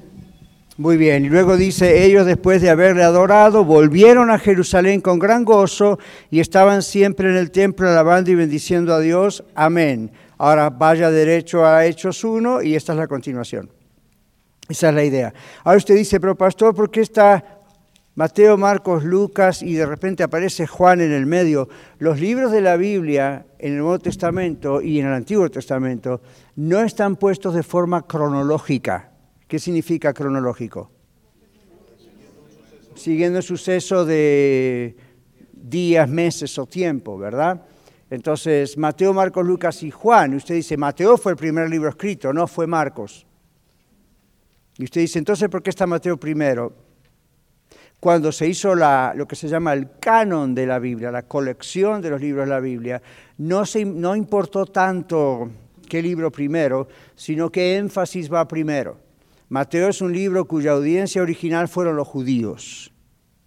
[0.76, 5.44] Muy bien, y luego dice, ellos después de haberle adorado, volvieron a Jerusalén con gran
[5.44, 5.98] gozo
[6.30, 9.42] y estaban siempre en el templo alabando y bendiciendo a Dios.
[9.56, 10.12] Amén.
[10.36, 13.68] Ahora vaya derecho a Hechos 1 y esta es la continuación.
[14.68, 15.34] Esa es la idea.
[15.64, 17.57] Ahora usted dice, pero pastor, ¿por qué está
[18.18, 21.68] Mateo, Marcos, Lucas y de repente aparece Juan en el medio.
[22.00, 26.20] Los libros de la Biblia en el Nuevo Testamento y en el Antiguo Testamento
[26.56, 29.12] no están puestos de forma cronológica.
[29.46, 30.90] ¿Qué significa cronológico?
[32.96, 34.96] Siguiendo el suceso de
[35.52, 37.62] días, meses o tiempo, ¿verdad?
[38.10, 40.34] Entonces, Mateo, Marcos, Lucas y Juan.
[40.34, 43.24] Usted dice, Mateo fue el primer libro escrito, no fue Marcos.
[44.76, 46.87] Y usted dice, entonces, ¿por qué está Mateo primero?
[48.00, 52.10] Cuando se hizo lo que se llama el canon de la Biblia, la colección de
[52.10, 53.02] los libros de la Biblia,
[53.38, 55.50] no, se, no importó tanto
[55.88, 58.98] qué libro primero, sino qué énfasis va primero.
[59.48, 62.92] Mateo es un libro cuya audiencia original fueron los judíos,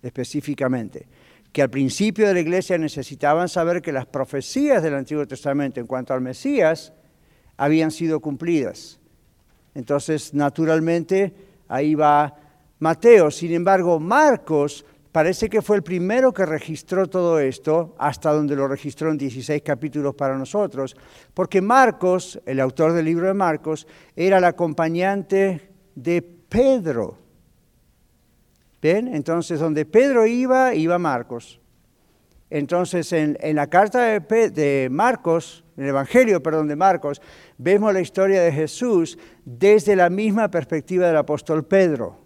[0.01, 1.07] específicamente,
[1.53, 5.87] que al principio de la iglesia necesitaban saber que las profecías del Antiguo Testamento en
[5.87, 6.91] cuanto al Mesías
[7.55, 8.99] habían sido cumplidas.
[9.75, 11.33] Entonces, naturalmente,
[11.67, 12.35] ahí va
[12.82, 13.30] Mateo.
[13.30, 18.67] Sin embargo, Marcos parece que fue el primero que registró todo esto, hasta donde lo
[18.67, 20.98] registró en 16 capítulos para nosotros,
[21.34, 27.17] porque Marcos, el autor del libro de Marcos, era el acompañante de Pedro.
[28.82, 29.10] ¿Ven?
[29.10, 31.60] Entonces, donde Pedro iba, iba Marcos.
[32.50, 37.22] Entonces, en, la carta de, de, Marcos, en el Evangelio, perdón, de Marcos,
[37.60, 42.20] vemos la historia de Jesús desde la misma perspectiva del apóstol Pedro.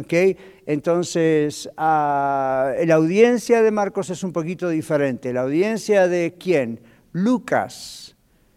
[0.00, 0.36] Okay.
[0.66, 5.32] Entonces, ah, la audiencia de Marcos es un poquito diferente.
[5.32, 6.80] La audiencia de quién?
[7.12, 8.16] Lucas.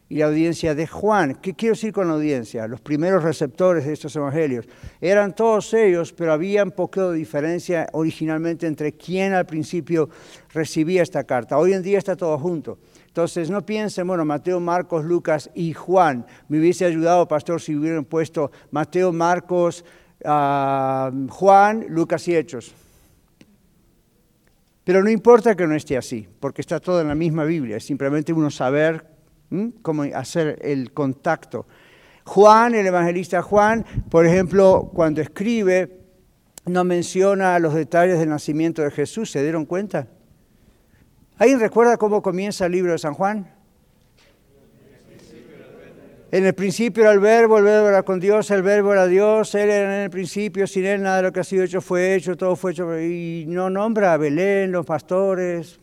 [0.09, 1.35] Y la audiencia de Juan.
[1.41, 2.67] ¿Qué quiero decir con la audiencia?
[2.67, 4.67] Los primeros receptores de estos evangelios.
[5.01, 10.09] Eran todos ellos, pero había un poco de diferencia originalmente entre quién al principio
[10.53, 11.57] recibía esta carta.
[11.57, 12.77] Hoy en día está todo junto.
[13.07, 16.25] Entonces, no piensen, bueno, Mateo, Marcos, Lucas y Juan.
[16.47, 19.83] Me hubiese ayudado, pastor, si hubieran puesto Mateo, Marcos,
[20.23, 22.73] Juan, Lucas y Hechos.
[24.83, 27.85] Pero no importa que no esté así, porque está todo en la misma Biblia, es
[27.85, 29.07] simplemente uno saber
[29.81, 31.65] cómo hacer el contacto.
[32.25, 35.99] Juan, el evangelista Juan, por ejemplo, cuando escribe,
[36.65, 40.07] no menciona los detalles del nacimiento de Jesús, ¿se dieron cuenta?
[41.37, 43.52] ¿Alguien recuerda cómo comienza el libro de San Juan?
[46.33, 49.53] En el principio era el verbo, el verbo era con Dios, el verbo era Dios,
[49.53, 52.15] Él era en el principio, sin Él nada de lo que ha sido hecho fue
[52.15, 55.79] hecho, todo fue hecho, y no nombra a Belén, los pastores.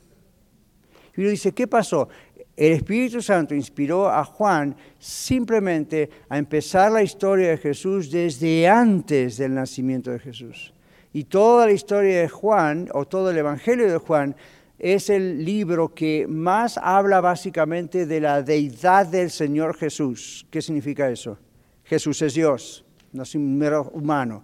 [1.16, 2.08] Y uno dice, ¿qué pasó?
[2.56, 9.36] El Espíritu Santo inspiró a Juan simplemente a empezar la historia de Jesús desde antes
[9.36, 10.74] del nacimiento de Jesús.
[11.12, 14.34] Y toda la historia de Juan, o todo el Evangelio de Juan,
[14.80, 20.46] es el libro que más habla básicamente de la deidad del Señor Jesús.
[20.50, 21.38] ¿Qué significa eso?
[21.84, 24.42] Jesús es Dios, no es un mero humano.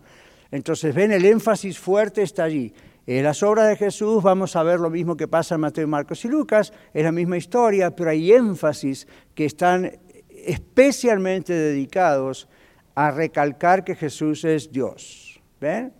[0.50, 2.74] Entonces, ven, el énfasis fuerte está allí.
[3.06, 6.22] En las obras de Jesús vamos a ver lo mismo que pasa en Mateo, Marcos
[6.26, 9.90] y Lucas, es la misma historia, pero hay énfasis que están
[10.28, 12.46] especialmente dedicados
[12.94, 15.40] a recalcar que Jesús es Dios.
[15.60, 15.94] ¿Ven?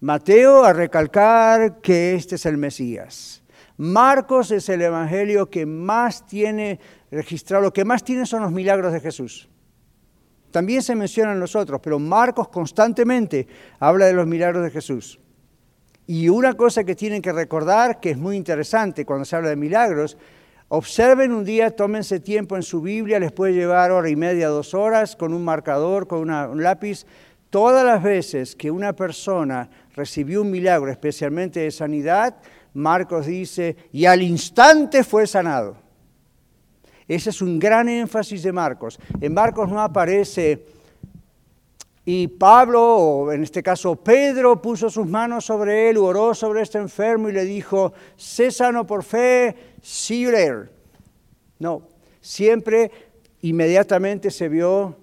[0.00, 3.35] Mateo a recalcar que este es el Mesías.
[3.76, 8.92] Marcos es el evangelio que más tiene registrado, lo que más tiene son los milagros
[8.92, 9.48] de Jesús.
[10.50, 13.46] También se mencionan los otros, pero Marcos constantemente
[13.78, 15.20] habla de los milagros de Jesús.
[16.06, 19.56] Y una cosa que tienen que recordar, que es muy interesante cuando se habla de
[19.56, 20.16] milagros,
[20.68, 24.74] Observen un día, tómense tiempo en su Biblia, les puede llevar hora y media, dos
[24.74, 27.06] horas, con un marcador, con un lápiz.
[27.50, 32.34] Todas las veces que una persona recibió un milagro, especialmente de sanidad,
[32.76, 35.76] Marcos dice, y al instante fue sanado.
[37.08, 38.98] Ese es un gran énfasis de Marcos.
[39.20, 40.64] En Marcos no aparece,
[42.04, 46.78] y Pablo, o en este caso Pedro, puso sus manos sobre él, oró sobre este
[46.78, 50.70] enfermo y le dijo, sé sano por fe, see you later.
[51.58, 51.82] No,
[52.20, 52.92] siempre
[53.42, 54.96] inmediatamente se vio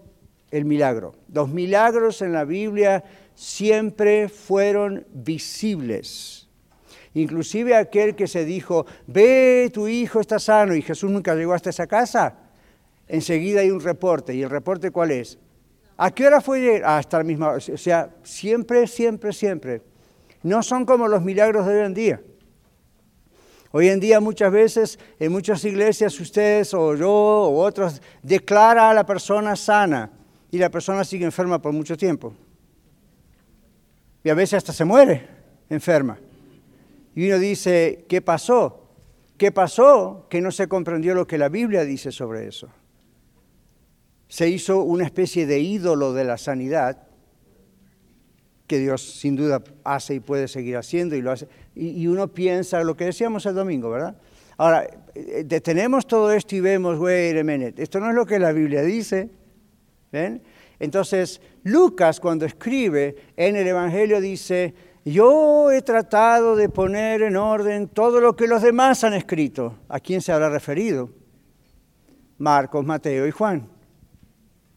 [0.50, 1.16] el milagro.
[1.34, 3.04] Los milagros en la Biblia
[3.36, 6.43] siempre fueron visibles.
[7.16, 11.70] Inclusive aquel que se dijo, ve, tu hijo está sano y Jesús nunca llegó hasta
[11.70, 12.36] esa casa,
[13.08, 14.34] enseguida hay un reporte.
[14.34, 15.38] ¿Y el reporte cuál es?
[15.98, 16.82] ¿A qué hora fue?
[16.84, 17.52] Ah, hasta la misma.
[17.52, 19.82] O sea, siempre, siempre, siempre.
[20.42, 22.22] No son como los milagros de hoy en día.
[23.72, 28.94] Hoy en día muchas veces en muchas iglesias ustedes o yo o otros declara a
[28.94, 30.12] la persona sana
[30.52, 32.36] y la persona sigue enferma por mucho tiempo.
[34.24, 35.28] Y a veces hasta se muere
[35.70, 36.20] enferma.
[37.16, 38.84] Y uno dice, ¿qué pasó?
[39.38, 40.28] ¿Qué pasó?
[40.30, 42.70] Que no se comprendió lo que la Biblia dice sobre eso.
[44.28, 47.08] Se hizo una especie de ídolo de la sanidad
[48.68, 51.48] que Dios sin duda hace y puede seguir haciendo y lo hace.
[51.76, 54.16] Y, uno piensa lo que decíamos el domingo, ¿verdad?
[54.58, 58.40] Ahora, eh, detenemos todo esto y vemos, wait a minute, esto no es lo que
[58.40, 59.30] la Biblia dice.
[60.12, 60.42] ¿Ven?
[60.80, 64.74] Entonces, Lucas cuando escribe en el Evangelio dice,
[65.06, 69.78] yo he tratado de poner en orden todo lo que los demás han escrito.
[69.90, 71.10] ¿A quién se habrá referido?
[72.38, 73.68] Marcos, Mateo y Juan.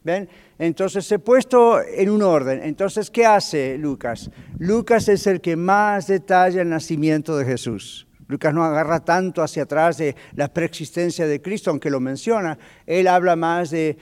[0.03, 0.29] ¿Ven?
[0.57, 2.61] Entonces he puesto en un orden.
[2.63, 4.29] Entonces, ¿qué hace Lucas?
[4.57, 8.07] Lucas es el que más detalla el nacimiento de Jesús.
[8.27, 12.57] Lucas no agarra tanto hacia atrás de la preexistencia de Cristo, aunque lo menciona.
[12.85, 13.97] Él habla más de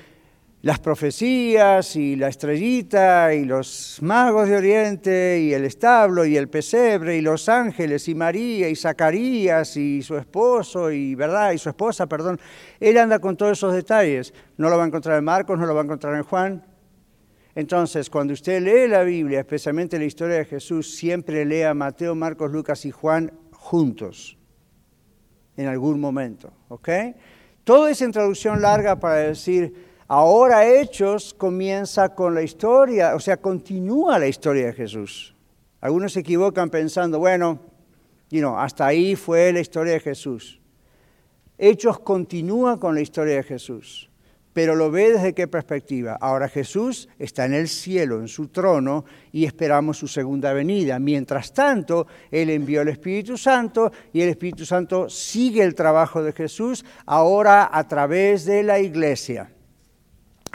[0.66, 6.50] las profecías y la estrellita y los magos de Oriente y el establo y el
[6.50, 11.70] pesebre y los ángeles y María y Zacarías y su esposo y verdad y su
[11.70, 12.40] esposa, perdón.
[12.80, 14.34] Él anda con todos esos detalles.
[14.58, 16.66] No lo va a encontrar en Marcos, no lo va a encontrar en Juan.
[17.54, 22.50] Entonces, cuando usted lee la Biblia, especialmente la historia de Jesús, siempre lea Mateo, Marcos,
[22.50, 24.36] Lucas y Juan juntos
[25.58, 26.90] en algún momento, ¿ok?
[27.64, 34.20] Todo es introducción larga para decir Ahora Hechos comienza con la historia, o sea, continúa
[34.20, 35.36] la historia de Jesús.
[35.82, 37.60] Algunos se equivocan pensando, bueno,
[38.30, 40.62] you know, hasta ahí fue la historia de Jesús.
[41.58, 44.12] Hechos continúa con la historia de Jesús,
[44.54, 46.20] pero lo ve desde qué perspectiva.
[46.22, 51.00] Ahora Jesús está en el cielo, en su trono, y esperamos su segunda venida.
[51.00, 56.32] Mientras tanto, Él envió el Espíritu Santo y el Espíritu Santo sigue el trabajo de
[56.32, 59.55] Jesús ahora a través de la iglesia.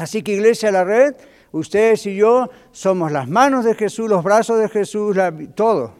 [0.01, 1.15] Así que Iglesia La Red,
[1.53, 5.93] ustedes y yo somos las manos de Jesús, los brazos de Jesús, la, todo.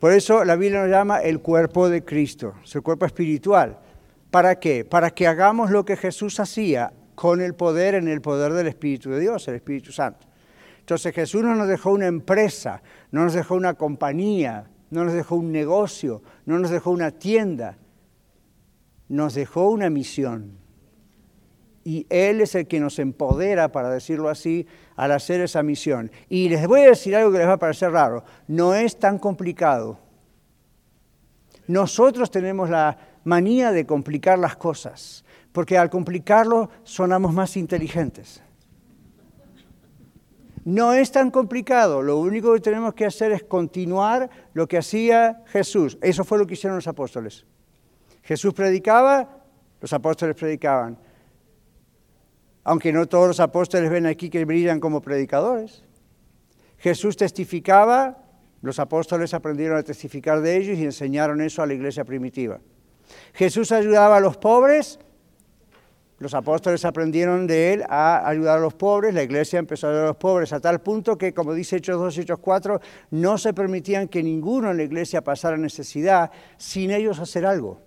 [0.00, 3.78] Por eso la Biblia nos llama el cuerpo de Cristo, su cuerpo espiritual.
[4.28, 4.84] ¿Para qué?
[4.84, 9.10] Para que hagamos lo que Jesús hacía con el poder, en el poder del Espíritu
[9.10, 10.26] de Dios, el Espíritu Santo.
[10.80, 12.82] Entonces Jesús no nos dejó una empresa,
[13.12, 17.78] no nos dejó una compañía, no nos dejó un negocio, no nos dejó una tienda,
[19.08, 20.63] nos dejó una misión
[21.84, 24.66] y Él es el que nos empodera, para decirlo así,
[24.96, 26.10] al hacer esa misión.
[26.30, 29.18] Y les voy a decir algo que les va a parecer raro, no es tan
[29.18, 29.98] complicado.
[31.66, 38.42] Nosotros tenemos la manía de complicar las cosas, porque al complicarlo sonamos más inteligentes.
[40.64, 45.42] No es tan complicado, lo único que tenemos que hacer es continuar lo que hacía
[45.48, 45.98] Jesús.
[46.00, 47.44] Eso fue lo que hicieron los apóstoles.
[48.22, 49.42] Jesús predicaba,
[49.82, 51.03] los apóstoles predicaban
[52.64, 55.84] aunque no todos los apóstoles ven aquí que brillan como predicadores.
[56.78, 58.18] Jesús testificaba,
[58.62, 62.60] los apóstoles aprendieron a testificar de ellos y enseñaron eso a la iglesia primitiva.
[63.34, 64.98] Jesús ayudaba a los pobres,
[66.18, 70.04] los apóstoles aprendieron de él a ayudar a los pobres, la iglesia empezó a ayudar
[70.04, 73.52] a los pobres a tal punto que, como dice Hechos 2, Hechos 4, no se
[73.52, 77.82] permitían que ninguno en la iglesia pasara necesidad sin ellos hacer algo.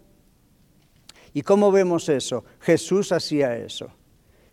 [1.34, 2.44] ¿Y cómo vemos eso?
[2.60, 3.92] Jesús hacía eso.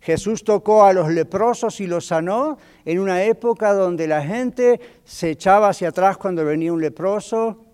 [0.04, 5.30] Jesús tocó a los leprosos y los sanó en una época donde la gente se
[5.30, 7.64] echaba hacia atrás cuando venía un leproso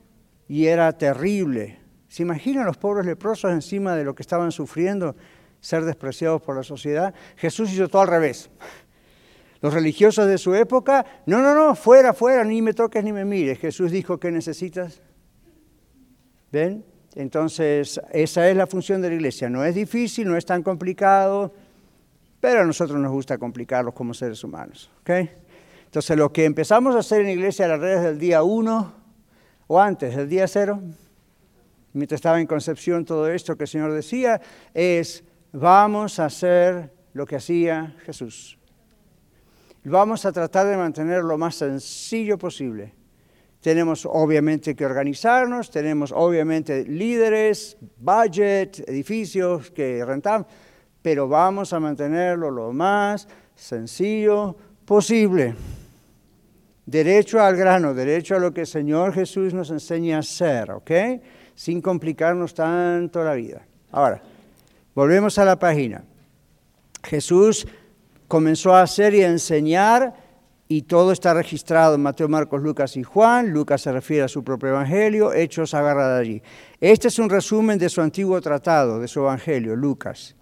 [0.46, 1.80] y era terrible.
[2.06, 5.16] ¿Se imaginan los pobres leprosos encima de lo que estaban sufriendo,
[5.60, 7.12] ser despreciados por la sociedad?
[7.34, 8.48] Jesús hizo todo al revés.
[9.60, 13.24] Los religiosos de su época, no, no, no, fuera, fuera, ni me toques ni me
[13.24, 13.58] mires.
[13.58, 15.02] Jesús dijo, ¿qué necesitas?
[16.52, 16.84] ¿Ven?
[17.16, 19.50] Entonces, esa es la función de la iglesia.
[19.50, 21.52] No es difícil, no es tan complicado,
[22.40, 24.90] pero a nosotros nos gusta complicarlos como seres humanos.
[25.02, 25.10] ¿ok?
[25.84, 28.92] Entonces, lo que empezamos a hacer en iglesia las redes del día 1
[29.66, 30.80] o antes del día 0,
[31.92, 34.40] mientras estaba en concepción todo esto que el Señor decía,
[34.72, 38.56] es vamos a hacer lo que hacía Jesús.
[39.84, 42.94] Vamos a tratar de mantener lo más sencillo posible.
[43.60, 50.46] Tenemos obviamente que organizarnos, tenemos obviamente líderes, budget, edificios que rentamos,
[51.02, 55.54] pero vamos a mantenerlo lo más sencillo posible.
[56.86, 60.90] Derecho al grano, derecho a lo que el Señor Jesús nos enseña a hacer, ¿ok?
[61.54, 63.62] Sin complicarnos tanto la vida.
[63.92, 64.20] Ahora,
[64.94, 66.02] volvemos a la página.
[67.04, 67.66] Jesús
[68.26, 70.14] comenzó a hacer y a enseñar
[70.68, 73.50] y todo está registrado en Mateo, Marcos, Lucas y Juan.
[73.50, 76.42] Lucas se refiere a su propio evangelio, Hechos agarra de allí.
[76.80, 80.36] Este es un resumen de su antiguo tratado, de su evangelio, Lucas.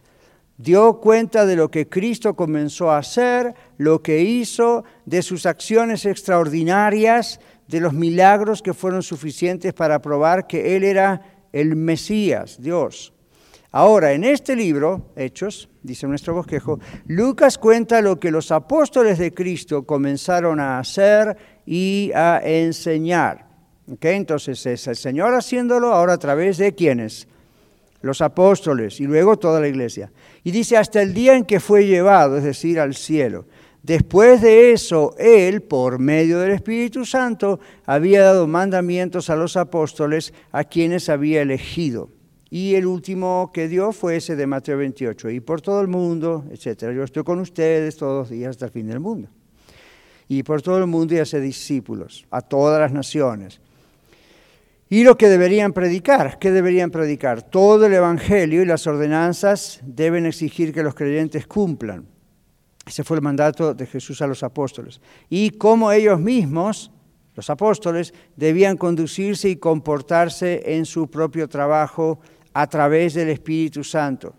[0.59, 6.04] Dio cuenta de lo que Cristo comenzó a hacer, lo que hizo, de sus acciones
[6.04, 7.38] extraordinarias,
[7.68, 13.12] de los milagros que fueron suficientes para probar que Él era el Mesías, Dios.
[13.70, 19.32] Ahora, en este libro, Hechos, dice nuestro bosquejo, Lucas cuenta lo que los apóstoles de
[19.32, 21.36] Cristo comenzaron a hacer
[21.66, 23.46] y a enseñar.
[24.00, 27.28] Entonces es el Señor haciéndolo ahora a través de quiénes?
[28.01, 30.12] Los apóstoles y luego toda la iglesia.
[30.44, 33.46] Y dice hasta el día en que fue llevado, es decir, al cielo.
[33.82, 40.34] Después de eso, Él, por medio del Espíritu Santo, había dado mandamientos a los apóstoles
[40.53, 42.11] a quienes había elegido.
[42.51, 46.44] Y el último que dio fue ese de Mateo 28, y por todo el mundo,
[46.51, 46.92] etcétera.
[46.92, 49.28] Yo estoy con ustedes todos los días hasta el fin del mundo.
[50.28, 53.61] Y por todo el mundo y hace discípulos, a todas las naciones.
[54.91, 57.43] Y lo que deberían predicar, ¿qué deberían predicar?
[57.43, 62.07] Todo el Evangelio y las ordenanzas deben exigir que los creyentes cumplan.
[62.86, 65.01] Ese fue el mandato de Jesús a los apóstoles.
[65.28, 66.91] Y como ellos mismos,
[67.34, 72.20] los apóstoles, debían conducirse y comportarse en su propio trabajo
[72.55, 74.34] a través del Espíritu Santo.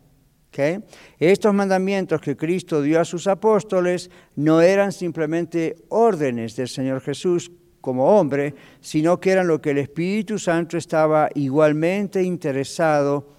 [1.20, 7.52] Estos mandamientos que Cristo dio a sus apóstoles no eran simplemente órdenes del Señor Jesús
[7.82, 13.34] como hombre, sino que eran lo que el Espíritu Santo estaba igualmente interesado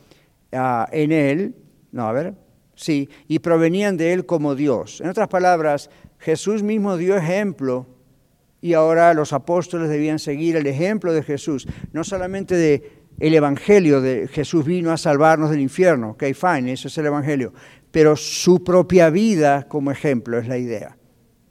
[0.52, 1.54] ah, en él,
[1.92, 2.34] no, a ver,
[2.74, 5.00] sí, y provenían de él como Dios.
[5.00, 7.86] En otras palabras, Jesús mismo dio ejemplo
[8.60, 14.00] y ahora los apóstoles debían seguir el ejemplo de Jesús, no solamente de el Evangelio
[14.00, 17.52] de Jesús vino a salvarnos del infierno, ok, fine, eso es el Evangelio,
[17.90, 20.96] pero su propia vida como ejemplo es la idea.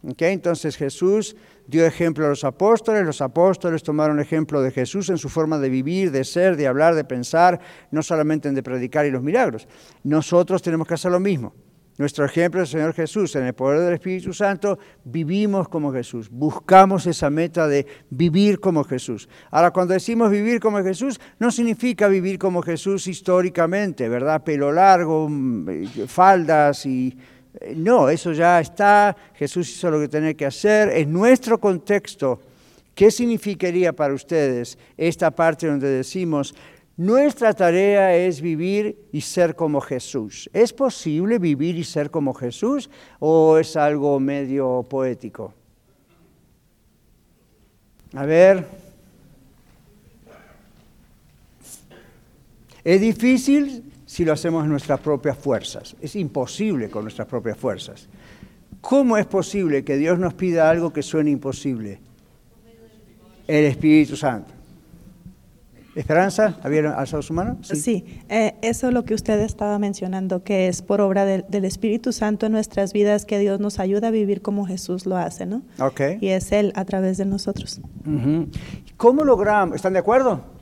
[0.08, 1.36] Okay, entonces Jesús
[1.70, 5.70] dio ejemplo a los apóstoles, los apóstoles tomaron ejemplo de Jesús en su forma de
[5.70, 7.60] vivir, de ser, de hablar, de pensar,
[7.92, 9.68] no solamente en de predicar y los milagros.
[10.04, 11.54] Nosotros tenemos que hacer lo mismo.
[12.00, 13.36] Nuestro ejemplo es el Señor Jesús.
[13.36, 16.30] En el poder del Espíritu Santo vivimos como Jesús.
[16.32, 19.28] Buscamos esa meta de vivir como Jesús.
[19.52, 24.44] Ahora, cuando decimos vivir como Jesús, no significa vivir como Jesús históricamente, ¿verdad?
[24.44, 25.68] Pelo largo, mm,
[26.08, 27.16] faldas y...
[27.54, 29.16] Eh, no, eso ya está.
[29.36, 30.90] Jesús hizo lo que tenía que hacer.
[30.90, 32.40] En nuestro contexto,
[32.94, 36.54] ¿qué significaría para ustedes esta parte donde decimos
[37.00, 40.50] nuestra tarea es vivir y ser como Jesús.
[40.52, 42.90] ¿Es posible vivir y ser como Jesús
[43.20, 45.54] o es algo medio poético?
[48.14, 48.68] A ver.
[52.84, 55.96] Es difícil si lo hacemos en nuestras propias fuerzas.
[56.02, 58.08] Es imposible con nuestras propias fuerzas.
[58.82, 62.00] ¿Cómo es posible que Dios nos pida algo que suene imposible?
[63.46, 64.52] El Espíritu Santo.
[65.94, 67.60] Esperanza, ¿había alzado su mano?
[67.62, 72.12] Sí, eh, eso es lo que usted estaba mencionando, que es por obra del Espíritu
[72.12, 75.62] Santo en nuestras vidas que Dios nos ayuda a vivir como Jesús lo hace, ¿no?
[75.80, 76.02] Ok.
[76.20, 77.80] Y es Él a través de nosotros.
[78.98, 80.58] ¿Cómo logramos, están de acuerdo?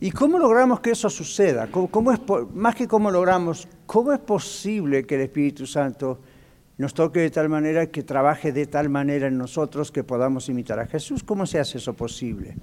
[0.00, 1.68] ¿Y cómo logramos que eso suceda?
[1.70, 2.20] ¿Cómo, es,
[2.54, 6.18] más que cómo logramos, ¿cómo es posible que el Espíritu Santo
[6.78, 10.80] nos toque de tal manera, que trabaje de tal manera en nosotros que podamos imitar
[10.80, 11.22] a Jesús?
[11.22, 12.56] ¿Cómo se hace eso posible?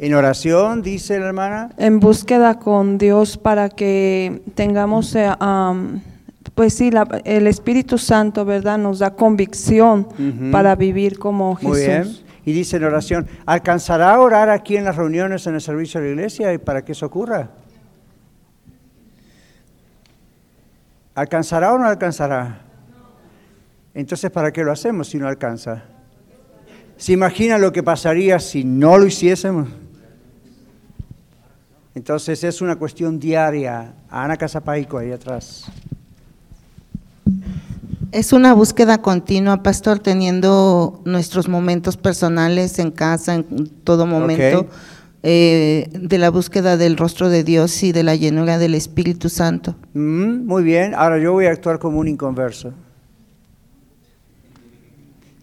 [0.00, 1.70] En oración, dice la hermana.
[1.76, 5.30] En búsqueda con Dios para que tengamos, eh,
[6.54, 6.90] pues sí,
[7.24, 8.78] el Espíritu Santo, ¿verdad?
[8.78, 10.08] Nos da convicción
[10.50, 11.70] para vivir como Jesús.
[11.70, 12.29] Muy bien.
[12.50, 16.06] Y dice en oración, ¿alcanzará a orar aquí en las reuniones, en el servicio de
[16.08, 17.48] la iglesia y para que eso ocurra?
[21.14, 22.62] ¿Alcanzará o no alcanzará?
[23.94, 25.84] Entonces, ¿para qué lo hacemos si no alcanza?
[26.96, 29.68] ¿Se imagina lo que pasaría si no lo hiciésemos?
[31.94, 33.94] Entonces es una cuestión diaria.
[34.10, 35.70] Ana Casapaico ahí atrás.
[38.12, 44.66] Es una búsqueda continua, pastor, teniendo nuestros momentos personales en casa, en todo momento,
[45.22, 49.76] eh, de la búsqueda del rostro de Dios y de la llenura del Espíritu Santo.
[49.94, 52.72] Mm, muy bien, ahora yo voy a actuar como un inconverso.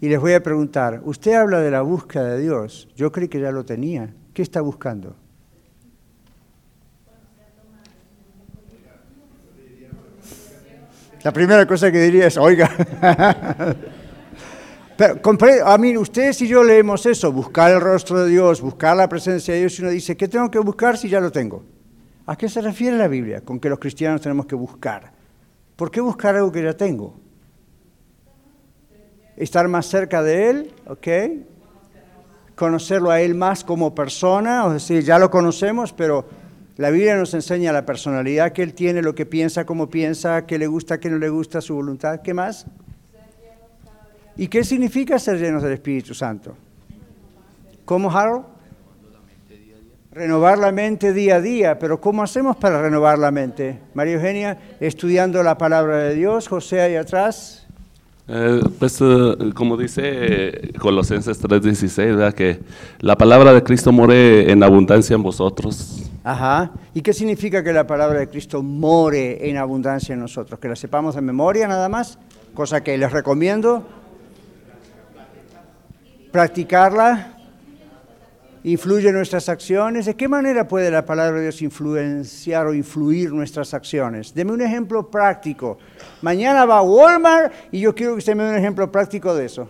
[0.02, 3.40] Y les voy a preguntar, usted habla de la búsqueda de Dios, yo creí que
[3.40, 4.14] ya lo tenía.
[4.34, 5.16] ¿Qué está buscando?
[11.28, 12.72] La primera cosa que diría es, oiga.
[15.66, 19.54] A mí, ustedes y yo leemos eso, buscar el rostro de Dios, buscar la presencia
[19.54, 21.66] de Dios, y uno dice, ¿qué tengo que buscar si ya lo tengo?
[22.28, 25.12] ¿A qué se refiere la Biblia con que los cristianos tenemos que buscar?
[25.76, 27.20] ¿Por qué buscar algo que ya tengo?
[29.36, 31.08] Estar más cerca de Él, ¿ok?
[32.56, 36.26] Conocerlo a Él más como persona, o decir, ya lo conocemos, pero
[36.78, 40.60] la Biblia nos enseña la personalidad que Él tiene, lo que piensa, cómo piensa, qué
[40.60, 42.68] le gusta, qué no le gusta, su voluntad, ¿qué más?
[44.38, 46.56] ¿Y qué significa ser llenos del Espíritu Santo?
[47.84, 48.46] ¿Cómo, Harold?
[50.12, 53.80] Renovar la mente día a día, pero ¿cómo hacemos para renovar la mente?
[53.96, 57.68] María Eugenia, estudiando la palabra de Dios, José ahí atrás.
[58.28, 62.34] Eh, pues eh, como dice Colosenses 3:16, ¿verdad?
[62.34, 62.60] que
[63.00, 65.97] la palabra de Cristo more en abundancia en vosotros.
[66.28, 66.72] Ajá.
[66.94, 70.60] ¿Y qué significa que la palabra de Cristo more en abundancia en nosotros?
[70.60, 72.20] Que la sepamos de memoria nada más,
[72.54, 73.88] cosa que les recomiendo.
[76.30, 77.38] Practicarla
[78.66, 80.06] influye en nuestras acciones.
[80.06, 84.34] ¿De qué manera puede la palabra de Dios influenciar o influir nuestras acciones?
[84.34, 85.78] Deme un ejemplo práctico.
[86.22, 89.46] Mañana va a Walmart y yo quiero que usted me dé un ejemplo práctico de
[89.46, 89.70] eso.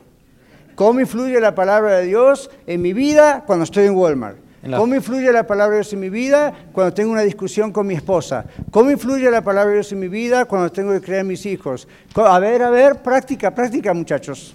[0.74, 4.47] ¿Cómo influye la palabra de Dios en mi vida cuando estoy en Walmart?
[4.64, 7.86] La- ¿Cómo influye la palabra de Dios en mi vida cuando tengo una discusión con
[7.88, 8.46] mi esposa?
[8.72, 11.46] ¿Cómo influye la palabra de Dios en mi vida cuando tengo que criar a mis
[11.46, 11.88] hijos?
[12.16, 14.54] A ver, a ver, práctica, práctica, muchachos.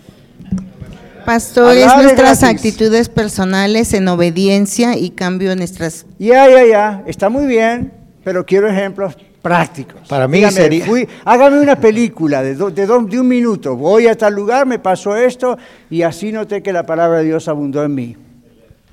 [1.24, 2.42] Pastores, nuestras gratis.
[2.66, 6.04] actitudes personales en obediencia y cambio en nuestras...
[6.18, 7.92] Ya, ya, ya, está muy bien,
[8.24, 10.08] pero quiero ejemplos prácticos.
[10.08, 13.76] Para mí Dígame, sería- fui- hágame una película de, do- de, do- de un minuto.
[13.76, 15.56] Voy a tal lugar, me pasó esto
[15.90, 18.16] y así noté que la palabra de Dios abundó en mí.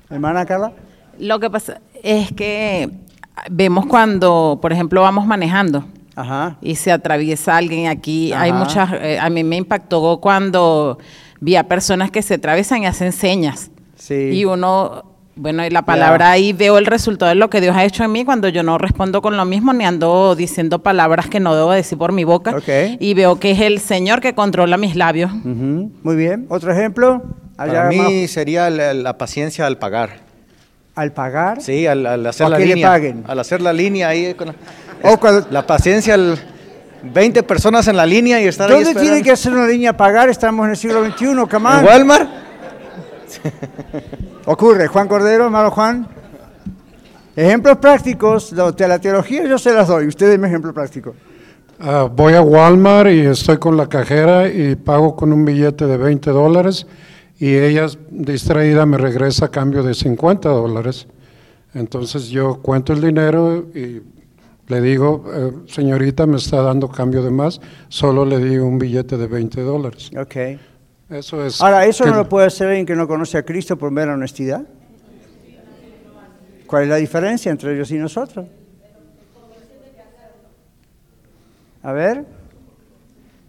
[0.08, 0.72] Hermana Carla.
[1.20, 2.88] Lo que pasa es que
[3.50, 5.84] vemos cuando, por ejemplo, vamos manejando
[6.16, 6.56] Ajá.
[6.60, 8.32] y se atraviesa alguien aquí.
[8.32, 10.98] Hay muchas, eh, a mí me impactó cuando
[11.40, 13.70] vi a personas que se atraviesan y hacen señas.
[13.96, 14.14] Sí.
[14.14, 15.04] Y uno,
[15.36, 18.12] bueno, y la palabra ahí veo el resultado de lo que Dios ha hecho en
[18.12, 21.70] mí cuando yo no respondo con lo mismo ni ando diciendo palabras que no debo
[21.72, 22.50] decir por mi boca.
[22.56, 22.98] Ok.
[22.98, 25.30] Y veo que es el Señor que controla mis labios.
[25.32, 26.46] Ujú, Muy bien.
[26.48, 27.22] ¿Otro ejemplo?
[27.56, 30.29] Para Allá mí más- sería la, la paciencia al pagar.
[30.94, 31.62] Al pagar.
[31.62, 32.88] Sí, al, al hacer ¿O a la que le línea.
[32.90, 33.24] paguen?
[33.26, 34.34] Al hacer la línea ahí.
[34.34, 34.54] con la,
[35.02, 36.38] O cuando- la paciencia, al
[37.02, 39.96] 20 personas en la línea y estar ahí ¿Dónde tiene que hacer una línea a
[39.96, 40.28] pagar?
[40.28, 41.84] Estamos en el siglo XXI, come ¿En on.
[41.84, 42.28] Walmart?
[44.46, 46.06] Ocurre, Juan Cordero, hermano Juan.
[47.36, 51.14] Ejemplos prácticos, de la teología yo se las doy, usted deme ejemplo práctico.
[51.78, 55.96] Ah, voy a Walmart y estoy con la cajera y pago con un billete de
[55.96, 56.86] 20 dólares
[57.40, 61.08] y ella distraída me regresa a cambio de 50 dólares.
[61.74, 64.02] Entonces yo cuento el dinero y
[64.68, 69.16] le digo, eh, señorita, me está dando cambio de más, solo le di un billete
[69.16, 70.10] de 20 dólares.
[70.16, 70.36] Ok.
[71.10, 71.60] Eso es.
[71.60, 74.14] Ahora, ¿eso que- no lo puede hacer alguien que no conoce a Cristo por mera
[74.14, 74.62] honestidad?
[76.66, 78.46] ¿Cuál es la diferencia entre ellos y nosotros?
[81.82, 82.24] A ver,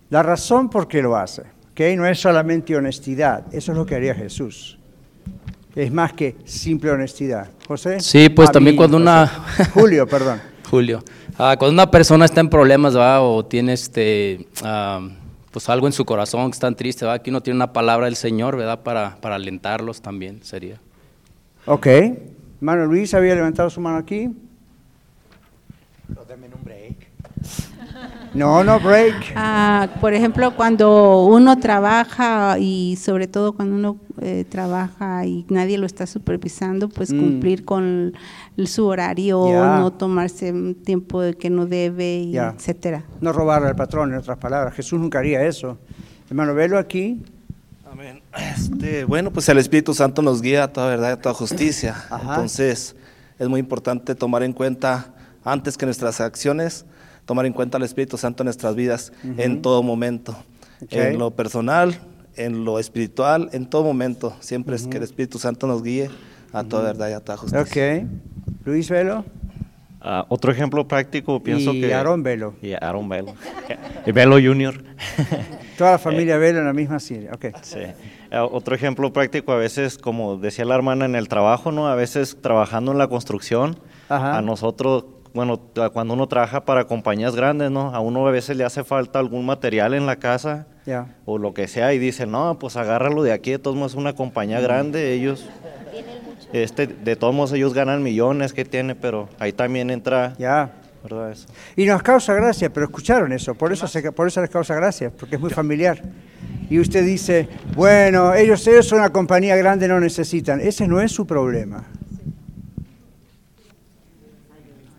[0.09, 1.80] la razón por qué lo hace, ¿ok?
[1.97, 4.78] No es solamente honestidad, eso es lo que haría Jesús.
[5.76, 7.49] Es más que simple honestidad.
[7.67, 7.99] José.
[8.01, 9.28] Sí, pues también cuando una...
[9.28, 9.65] José.
[9.74, 10.41] Julio, perdón.
[10.69, 11.03] Julio.
[11.38, 13.22] Ah, cuando una persona está en problemas, ¿va?
[13.22, 15.07] O tiene este, ah,
[15.51, 17.13] pues algo en su corazón que están triste, ¿va?
[17.13, 18.82] Aquí uno tiene una palabra del Señor, ¿verdad?
[18.82, 20.80] Para, para alentarlos también, sería.
[21.65, 21.88] Ok.
[22.57, 24.30] Hermano Luis había levantado su mano aquí.
[28.34, 29.34] No, no break.
[29.36, 35.77] Ah, por ejemplo, cuando uno trabaja y sobre todo cuando uno eh, trabaja y nadie
[35.77, 37.19] lo está supervisando, pues Mm.
[37.19, 38.13] cumplir con
[38.55, 39.79] el- su horario, Ya.
[39.79, 42.53] no tomarse un tiempo de que no debe, y Ya.
[42.55, 43.03] etcétera.
[43.19, 44.75] No robarle al patrón, en otras palabras.
[44.75, 45.77] Jesús nunca haría eso.
[46.29, 47.21] Hermano, velo aquí.
[47.91, 48.21] Amén.
[48.55, 51.95] Este, bueno, pues el Espíritu Santo nos guía a toda verdad y a toda justicia.
[52.09, 52.36] Ajá.
[52.36, 52.95] Entonces,
[53.39, 55.13] es muy importante tomar en cuenta,
[55.43, 56.86] antes que nuestras acciones,
[57.26, 59.41] tomar en cuenta al Espíritu Santo en nuestras vidas Ujú.
[59.41, 60.36] en todo momento.
[60.84, 60.93] Ok.
[60.93, 61.95] En lo personal,
[62.36, 64.36] en lo espiritual, en todo momento.
[64.39, 66.09] Siempre es que el Espíritu Santo nos guíe
[66.53, 67.61] a toda verdad y a toda justicia.
[67.61, 68.07] Ok.
[68.65, 69.26] Luis, velo.
[70.03, 71.93] Ah, otro ejemplo práctico, pienso y que...
[71.93, 72.55] Aarón Velo.
[72.61, 73.36] Y Aaron Velo.
[74.05, 74.84] y Velo Junior.
[75.78, 77.30] Toda la familia Velo en la misma serie.
[77.32, 77.51] Okay.
[77.61, 77.78] Sí.
[77.80, 77.95] Eh,
[78.39, 81.88] otro ejemplo práctico, a veces, como decía la hermana en el trabajo, ¿no?
[81.88, 83.78] A veces trabajando en la construcción,
[84.09, 84.38] Ajá.
[84.38, 85.59] a nosotros, bueno,
[85.93, 87.93] cuando uno trabaja para compañías grandes, ¿no?
[87.95, 90.67] A uno a veces le hace falta algún material en la casa
[91.25, 93.97] o lo que sea y dice, no, pues agárralo de aquí, de todos modos es
[93.97, 95.47] una compañía grande, ellos,
[96.53, 100.71] este, de todos modos ellos ganan millones que tiene, pero ahí también entra, Ya.
[101.03, 101.32] ¿verdad?
[101.32, 101.47] Eso.
[101.75, 105.11] Y nos causa gracia, pero escucharon eso, por eso, se- por eso les causa gracia,
[105.17, 106.01] porque es muy familiar.
[106.69, 110.61] Y usted dice, bueno, ellos, ellos son una compañía grande, no necesitan.
[110.61, 111.86] Ese no es su problema.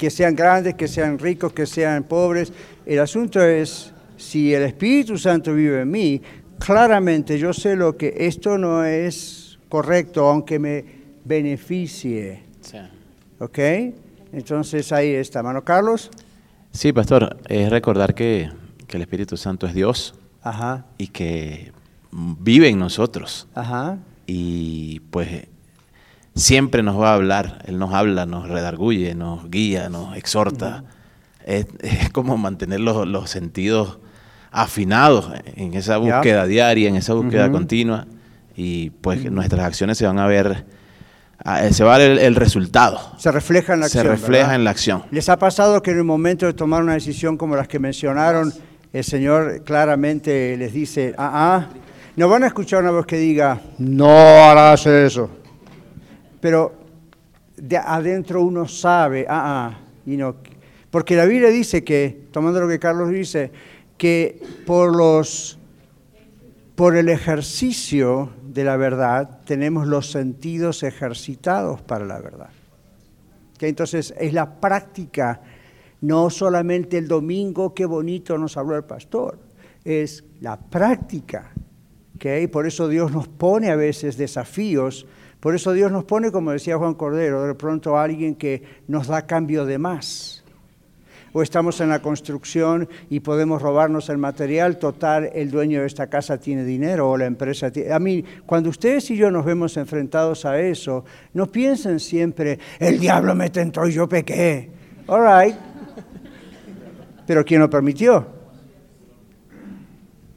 [0.03, 2.53] Que sean grandes, que sean ricos, que sean pobres.
[2.85, 6.21] El asunto es, si el Espíritu Santo vive en mí,
[6.59, 10.85] claramente yo sé lo que esto no es correcto, aunque me
[11.25, 12.43] beneficie.
[13.39, 13.59] ¿Ok?
[14.33, 15.41] Entonces ahí está.
[15.41, 16.11] Mano Carlos.
[16.73, 18.51] Sí, pastor, es recordar que,
[18.89, 20.85] que el Espíritu Santo es Dios Ajá.
[20.99, 21.71] y que
[22.11, 23.47] vive en nosotros.
[23.55, 23.99] Ajá.
[24.27, 25.47] Y pues
[26.35, 30.85] siempre nos va a hablar, Él nos habla, nos redarguye, nos guía, nos exhorta.
[31.45, 33.99] es, es como mantener los, los sentidos
[34.51, 38.07] afinados en esa búsqueda diaria, en esa búsqueda continua.
[38.57, 40.67] Y pues nuestras acciones se van a ver,
[41.43, 42.99] ah, se va a ver el, el resultado.
[43.19, 44.15] Se refleja en la Se acción.
[44.15, 44.55] refleja ¿verdad?
[44.57, 45.03] en la acción.
[45.11, 48.53] ¿Les ha pasado que en el momento de tomar una decisión como las que mencionaron,
[48.93, 51.67] el Señor claramente les dice, ah, ah,
[52.17, 55.31] no van a escuchar una voz que diga, no harás eso.
[56.43, 56.75] Pero
[57.57, 60.35] de adentro uno sabe, ah, ah, y no.
[60.91, 63.53] Porque la Biblia dice que, tomando lo que Carlos dice,
[63.97, 65.61] que por los
[66.75, 72.51] por el ejercicio de la verdad tenemos los sentidos ejercitados para la verdad.
[73.57, 75.43] Que entonces es la práctica,
[76.01, 79.39] no solamente el domingo, qué bonito nos habló el pastor,
[79.85, 81.53] es la práctica.
[82.17, 82.51] ¿ok?
[82.51, 85.07] Por eso Dios nos pone a veces desafíos,
[85.43, 89.09] por eso Dios nos pone, como decía Juan Cordero, de pronto a alguien que nos
[89.09, 90.45] da cambio de más.
[91.33, 96.07] O estamos en la construcción y podemos robarnos el material, total, el dueño de esta
[96.07, 97.91] casa tiene dinero o la empresa tiene...
[97.93, 103.01] A mí, cuando ustedes y yo nos vemos enfrentados a eso, no piensen siempre, el
[103.01, 104.71] diablo me tentó y yo pequé.
[105.09, 105.57] All right.
[107.27, 108.29] Pero ¿quién lo permitió?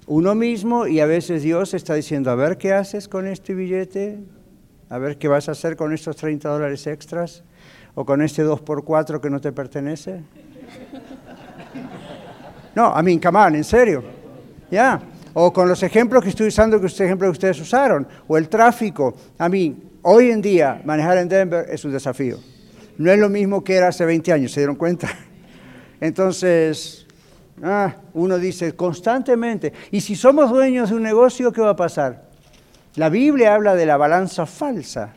[0.08, 4.18] Uno mismo y a veces Dios está diciendo, a ver qué haces con este billete,
[4.90, 7.44] a ver qué vas a hacer con estos 30 dólares extras
[7.96, 10.22] o con este 2x4 que no te pertenece.
[12.76, 14.04] No, a mí, come on, en serio.
[14.70, 15.02] Ya.
[15.34, 18.06] O con los ejemplos que estoy usando, que ejemplos que ustedes usaron.
[18.28, 19.16] O el tráfico.
[19.38, 22.38] A mí, hoy en día, manejar en Denver es un desafío.
[22.98, 25.10] No es lo mismo que era hace 20 años, ¿se dieron cuenta?
[26.02, 27.06] Entonces,
[27.64, 32.25] ah, uno dice constantemente, y si somos dueños de un negocio, ¿qué va a pasar?
[32.96, 35.14] La Biblia habla de la balanza falsa.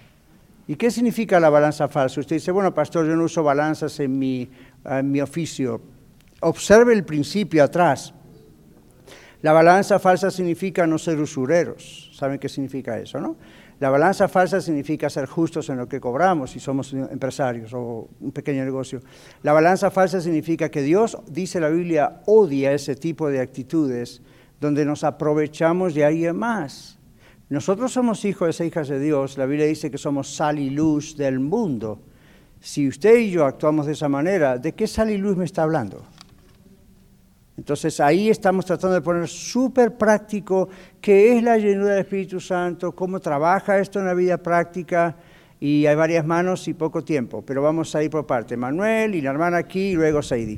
[0.67, 2.21] ¿Y qué significa la balanza falsa?
[2.21, 4.51] Usted dice, bueno, pastor, yo no uso balanzas en mi,
[4.85, 5.81] en mi oficio.
[6.41, 8.13] Observe el principio atrás.
[9.43, 12.11] La balanza falsa significa no ser usureros.
[12.13, 13.37] ¿Saben qué significa eso, no?
[13.79, 18.33] La balanza falsa significa ser justos en lo que cobramos si somos empresarios o un
[18.33, 19.01] pequeño negocio.
[19.45, 24.21] La balanza falsa significa que Dios, dice la Biblia, odia ese tipo de actitudes
[24.61, 26.98] donde nos aprovechamos de alguien más.
[27.51, 29.39] Nosotros somos hijos e hijas de Dios.
[29.39, 32.01] La Biblia dice que somos sal y luz del mundo.
[32.61, 35.63] Si usted y yo actuamos de esa manera, ¿de qué sal y luz me está
[35.63, 36.05] hablando?
[37.57, 40.69] Entonces ahí estamos tratando de poner súper práctico
[41.01, 45.17] qué es la llenura del Espíritu Santo, cómo trabaja esto en la vida práctica
[45.59, 48.57] y hay varias manos y poco tiempo, pero vamos a ir por parte.
[48.57, 50.57] Manuel y la hermana aquí y luego Saidi.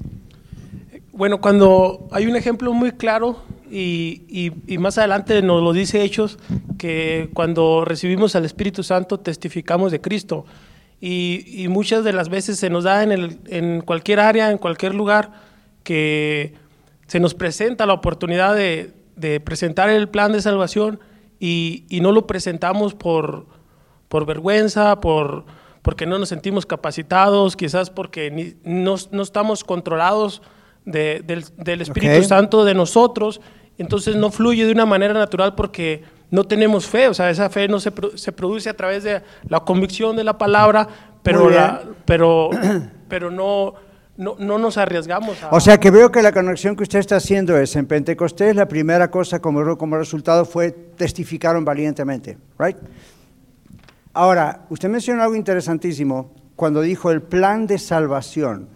[1.12, 6.02] Bueno, cuando hay un ejemplo muy claro y, y- y más adelante nos lo dice
[6.02, 6.38] Hechos,
[6.78, 10.44] que cuando recibimos al Espíritu Santo testificamos de Cristo.
[11.00, 14.58] Y, y muchas de las veces se nos da en, el- en cualquier área, en
[14.58, 15.32] cualquier lugar,
[15.82, 16.54] que
[17.06, 21.00] se nos presenta la oportunidad de, de presentar el plan de salvación
[21.40, 23.46] y, no lo presentamos por,
[24.08, 25.44] por vergüenza, por,
[25.82, 30.42] porque no nos sentimos capacitados, quizás porque ni- no, no estamos controlados
[30.84, 32.22] de- del, del Espíritu.
[32.24, 33.40] Santo de nosotros,
[33.78, 37.66] entonces no fluye de una manera natural porque no tenemos fe, o sea, esa fe
[37.68, 40.86] no se, se produce a través de la convicción de la palabra,
[41.22, 42.50] pero, la- pero,
[43.08, 43.74] pero no,
[44.16, 45.48] no, no nos arriesgamos a...
[45.50, 48.66] O sea que veo que la conexión que usted está haciendo es, en Pentecostés la
[48.68, 52.76] primera cosa como, como resultado fue testificaron valientemente, right?
[54.12, 58.68] Ahora, usted mencionó algo interesantísimo cuando dijo el plan de salvación.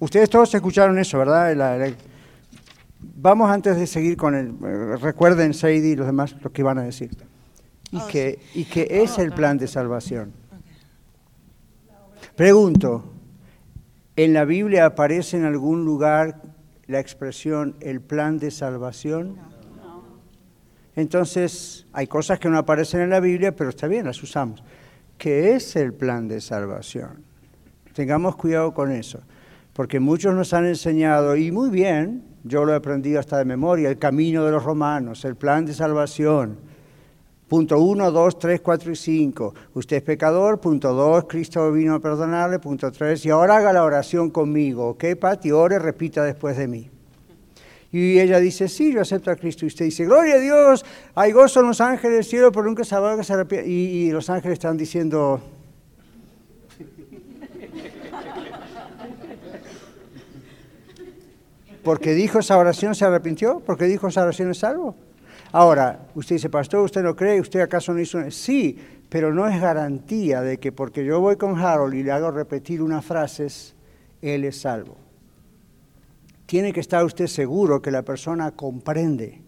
[0.00, 1.54] Ustedes todos escucharon eso, ¿verdad?
[1.56, 1.92] La- la-
[3.18, 4.48] Vamos antes de seguir con el...
[4.64, 7.10] eh, Recuerden, Sadie y los demás, lo que van a decir.
[7.92, 10.32] Y que, y que es el plan de salvación.
[12.34, 13.04] Pregunto,
[14.16, 16.42] ¿en la Biblia aparece en algún lugar
[16.86, 19.36] la expresión el plan de salvación?
[20.96, 24.62] Entonces, hay cosas que no aparecen en la Biblia, pero está bien, las usamos.
[25.18, 27.22] ¿Qué es el plan de salvación?
[27.94, 29.20] Tengamos cuidado con eso,
[29.76, 33.90] porque muchos nos han enseñado, y muy bien, yo lo he aprendido hasta de memoria,
[33.90, 36.56] el camino de los romanos, el plan de salvación.
[37.46, 39.54] Punto 1, 2, 3, 4 y 5.
[39.74, 40.60] Usted es pecador.
[40.60, 42.58] Punto 2, Cristo vino a perdonarle.
[42.58, 44.88] Punto 3, y ahora haga la oración conmigo.
[44.88, 45.52] ¿Ok, Pati?
[45.52, 46.90] Ore, repita después de mí.
[47.92, 49.66] Y ella dice, sí, yo acepto a Cristo.
[49.66, 52.82] Y usted dice, gloria a Dios, hay gozo en los ángeles del cielo, pero nunca
[52.82, 53.68] sabrá que se arrepiente.
[53.68, 55.40] Y, y los ángeles están diciendo,
[61.86, 64.96] porque dijo esa oración se arrepintió, porque dijo esa oración es salvo.
[65.52, 67.40] Ahora, usted dice, pastor, ¿usted no cree?
[67.40, 68.18] ¿Usted acaso no hizo?
[68.18, 68.76] una-?" Sí,
[69.08, 72.82] pero no es garantía de que porque yo voy con Harold y le hago repetir
[72.82, 73.76] unas frases,
[74.20, 74.96] él es salvo.
[76.46, 79.42] Tiene que estar usted seguro que la persona comprende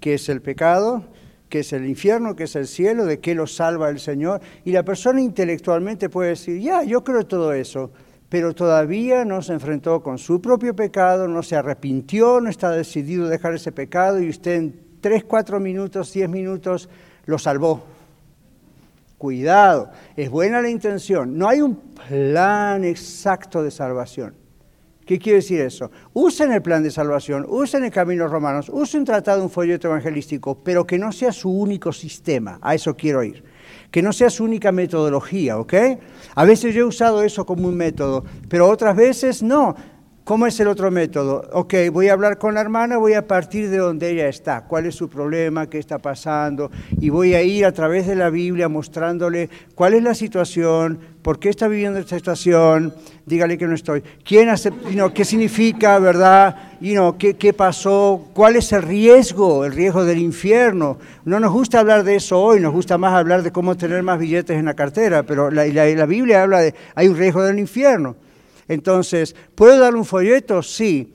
[0.00, 1.04] qué es el pecado,
[1.50, 4.40] qué es el infierno, qué es el cielo, de qué lo salva el Señor.
[4.64, 7.90] Y la persona intelectualmente puede decir, ya, yo creo todo eso,
[8.28, 13.26] pero todavía no se enfrentó con su propio pecado, no se arrepintió, no está decidido
[13.26, 16.88] a dejar ese pecado y usted en 3, 4 minutos, 10 minutos
[17.26, 17.84] lo salvó.
[19.18, 24.34] Cuidado, es buena la intención, no hay un plan exacto de salvación.
[25.06, 25.92] ¿Qué quiere decir eso?
[26.12, 30.58] Usen el plan de salvación, usen el camino romanos, usen un tratado, un folleto evangelístico,
[30.64, 32.58] pero que no sea su único sistema.
[32.60, 33.44] A eso quiero ir.
[33.96, 35.72] Que no sea su única metodología, ¿ok?
[36.34, 39.74] A veces yo he usado eso como un método, pero otras veces no.
[40.26, 41.48] ¿Cómo es el otro método?
[41.52, 44.86] Ok, voy a hablar con la hermana, voy a partir de donde ella está, cuál
[44.86, 46.68] es su problema, qué está pasando,
[47.00, 51.38] y voy a ir a través de la Biblia mostrándole cuál es la situación, por
[51.38, 52.92] qué está viviendo esta situación,
[53.24, 54.48] dígale que no estoy, quién
[54.94, 56.56] know, qué significa, ¿verdad?
[57.20, 58.26] ¿qué, ¿Qué pasó?
[58.34, 59.64] ¿Cuál es el riesgo?
[59.64, 60.98] El riesgo del infierno.
[61.24, 64.18] No nos gusta hablar de eso hoy, nos gusta más hablar de cómo tener más
[64.18, 67.60] billetes en la cartera, pero la, la, la Biblia habla de, hay un riesgo del
[67.60, 68.16] infierno.
[68.68, 70.62] Entonces, ¿puedo darle un folleto?
[70.62, 71.12] Sí.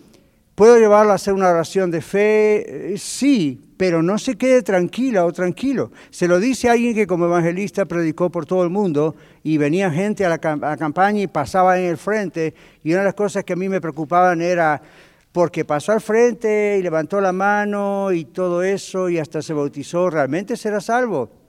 [0.55, 2.93] ¿Puedo llevarla a hacer una oración de fe?
[2.93, 5.91] Eh, Sí, pero no se quede tranquila o tranquilo.
[6.11, 10.23] Se lo dice alguien que como evangelista predicó por todo el mundo y venía gente
[10.23, 13.43] a la, a la campaña y pasaba en el frente y una de las cosas
[13.43, 14.79] que a mí me preocupaban era
[15.31, 20.09] porque pasó al frente y levantó la mano y todo eso y hasta se bautizó,
[20.09, 21.40] ¿realmente será salvo?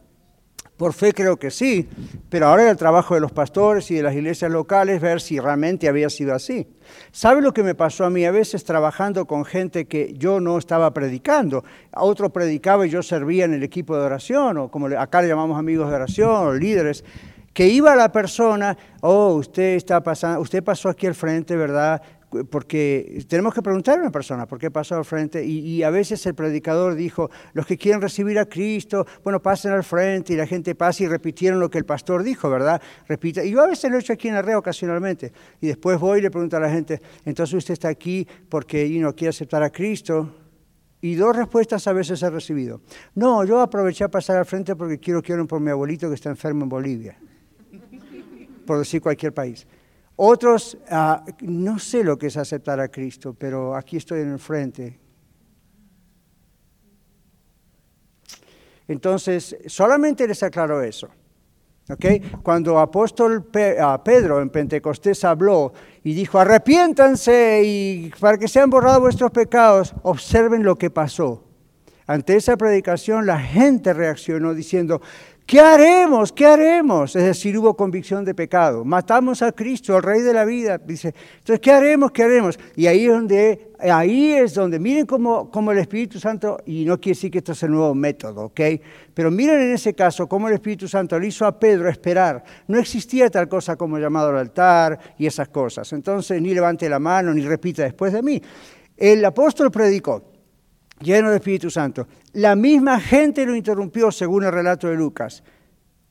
[0.77, 1.89] Por fe creo que sí,
[2.29, 5.89] pero ahora el trabajo de los pastores y de las iglesias locales ver si realmente
[5.89, 6.67] había sido así.
[7.13, 8.25] ¿Sabe lo que me pasó a mí?
[8.25, 11.63] A veces trabajando con gente que yo no estaba predicando,
[11.93, 15.29] a otro predicaba y yo servía en el equipo de oración, o como acá le
[15.29, 17.05] llamamos amigos de oración, o líderes,
[17.53, 22.03] que iba la persona, oh, usted está pasando, usted pasó aquí al frente, ¿verdad?
[22.51, 25.91] Porque tenemos que preguntar a una persona por qué pasó al frente y, y, a
[25.91, 30.37] veces el predicador dijo, los que quieren recibir a Cristo, bueno, pasen al frente y
[30.37, 32.81] la gente pasa y repitieron lo que el pastor dijo, ¿verdad?
[33.07, 33.45] Repita.
[33.45, 36.23] Y yo a veces lo he hecho aquí en Arreo ocasionalmente y después voy y
[36.23, 39.71] le pregunto a la gente, entonces usted está aquí porque you know, quiere aceptar a
[39.71, 40.37] Cristo.
[41.05, 42.81] Y dos respuestas a veces he recibido.
[43.17, 46.15] No, yo aproveché a pasar al frente porque quiero que oren por mi abuelito que
[46.15, 47.19] está enfermo en Bolivia,
[48.67, 49.67] por decir cualquier país.
[50.17, 54.39] Otros, uh, no sé lo que es aceptar a Cristo, pero aquí estoy en el
[54.39, 55.01] frente.
[58.89, 61.09] Entonces, solamente les aclaro eso.
[61.89, 62.21] ¿okay?
[62.43, 65.73] Cuando apóstol uh, Pedro en Pentecostés habló
[66.05, 71.45] y dijo, arrepiéntanse y para que sean borrados vuestros pecados, observen lo que pasó.
[72.07, 75.01] Ante esa predicación la gente reaccionó diciendo,
[75.47, 76.33] ¿Qué haremos?
[76.33, 77.15] ¿Qué haremos?
[77.17, 78.85] Es decir, hubo convicción de pecado.
[78.85, 80.79] Matamos a Cristo, al Rey de la vida.
[80.79, 82.13] Dice, entonces, ¿qué haremos?
[82.13, 82.59] ¿Qué haremos?
[82.77, 86.99] Y ahí es donde, ahí es donde, miren cómo, cómo el Espíritu Santo, y no
[86.99, 88.61] quiere decir que esto es el nuevo método, ¿ok?
[89.13, 92.43] Pero miren en ese caso cómo el Espíritu Santo le hizo a Pedro esperar.
[92.69, 95.93] No existía tal cosa como llamado al altar y esas cosas.
[95.93, 98.41] Entonces, ni levante la mano, ni repita después de mí.
[98.97, 100.32] El apóstol predicó
[101.03, 102.07] lleno del Espíritu Santo.
[102.33, 105.43] La misma gente lo interrumpió, según el relato de Lucas.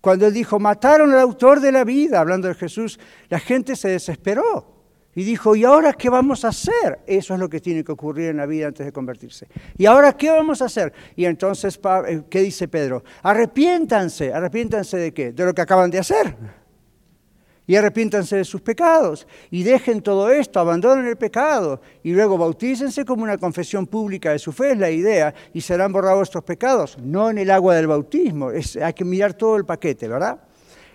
[0.01, 3.89] Cuando él dijo, mataron al autor de la vida, hablando de Jesús, la gente se
[3.89, 4.81] desesperó
[5.13, 6.99] y dijo, ¿y ahora qué vamos a hacer?
[7.05, 9.47] Eso es lo que tiene que ocurrir en la vida antes de convertirse.
[9.77, 10.93] ¿Y ahora qué vamos a hacer?
[11.15, 11.79] Y entonces,
[12.29, 13.03] ¿qué dice Pedro?
[13.21, 14.33] Arrepiéntanse.
[14.33, 15.33] ¿Arrepiéntanse de qué?
[15.33, 16.35] De lo que acaban de hacer.
[17.71, 23.05] Y arrepiéntanse de sus pecados y dejen todo esto, abandonen el pecado y luego bautícense
[23.05, 26.97] como una confesión pública de su fe, es la idea, y serán borrados vuestros pecados,
[27.01, 30.41] no en el agua del bautismo, hay que mirar todo el paquete, ¿verdad?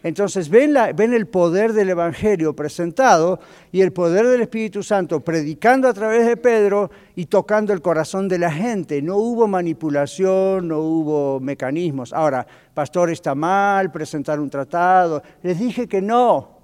[0.02, 3.40] Entonces ven, la, ven el poder del Evangelio presentado
[3.72, 8.28] y el poder del Espíritu Santo predicando a través de Pedro y tocando el corazón
[8.28, 9.00] de la gente.
[9.00, 12.12] No hubo manipulación, no hubo mecanismos.
[12.12, 15.22] Ahora, pastor, está mal presentar un tratado.
[15.42, 16.55] Les dije que no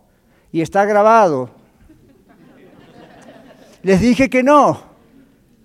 [0.52, 1.50] y está grabado.
[3.82, 4.80] Les dije que no,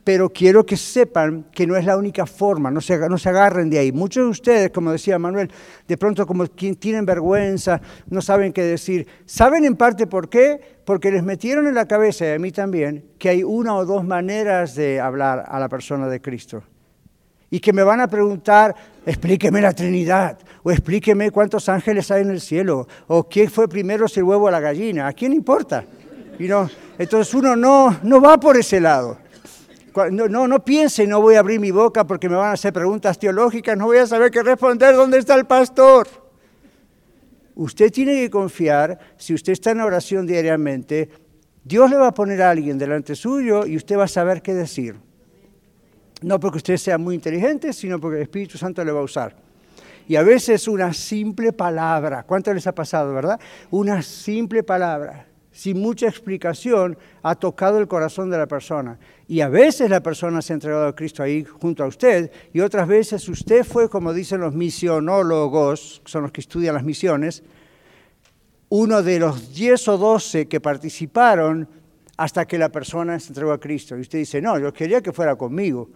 [0.04, 3.92] pero quiero que sepan que no es la única forma, no se, agarren de ahí.
[3.92, 5.52] Muchos de ustedes, como decía Manuel,
[5.88, 7.80] de pronto como tienen vergüenza,
[8.10, 9.06] no saben qué decir.
[9.26, 10.80] ¿Saben en parte por qué?
[10.86, 14.04] Porque les metieron en la cabeza, y a mí también, que hay una o dos
[14.06, 16.64] maneras de hablar a la persona de Cristo.
[17.50, 18.76] Y que me van a preguntar,
[19.06, 24.08] explíqueme la Trinidad, o explíqueme cuántos ángeles hay en el cielo, o quién fue primero
[24.08, 25.86] si el huevo o la gallina, ¿a quién importa?
[26.40, 29.18] Y no, entonces uno no, no va por ese lado.
[30.12, 32.72] No, no, no piense, no voy a abrir mi boca porque me van a hacer
[32.72, 36.08] preguntas teológicas, no voy a saber qué responder, ¿dónde está el pastor?
[37.56, 41.10] Usted tiene que confiar, si usted está en oración diariamente,
[41.64, 44.54] Dios le va a poner a alguien delante suyo y usted va a saber qué
[44.54, 44.96] decir.
[46.22, 49.36] No porque usted sea muy inteligente, sino porque el Espíritu Santo le va a usar.
[50.08, 53.40] Y a veces una simple palabra, ¿cuánto les ha pasado, verdad?
[53.70, 59.00] Una simple palabra sin mucha explicación, ha tocado el corazón de la persona.
[59.28, 62.60] Y a veces la persona se ha entregado a Cristo ahí junto a usted, y
[62.60, 67.42] otras veces usted fue, como dicen los misionólogos, son los que estudian las misiones,
[68.70, 71.68] uno de los 10 o 12 que participaron
[72.18, 73.98] hasta que la persona se entregó a Cristo.
[73.98, 75.90] Y usted dice, no, yo quería que fuera conmigo.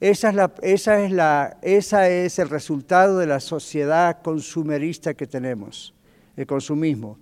[0.00, 5.26] Esa es, la, esa, es la, esa es el resultado de la sociedad consumerista que
[5.26, 5.94] tenemos,
[6.36, 7.18] el consumismo.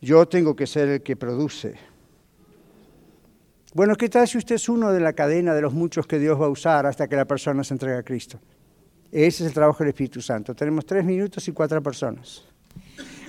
[0.00, 1.74] Yo tengo que ser el que produce.
[3.74, 6.40] Bueno, ¿qué tal si usted es uno de la cadena de los muchos que Dios
[6.40, 8.40] va a usar hasta que la persona se entregue a Cristo?
[9.12, 10.54] Ese es el trabajo del Espíritu Santo.
[10.54, 12.44] Tenemos tres minutos y cuatro personas.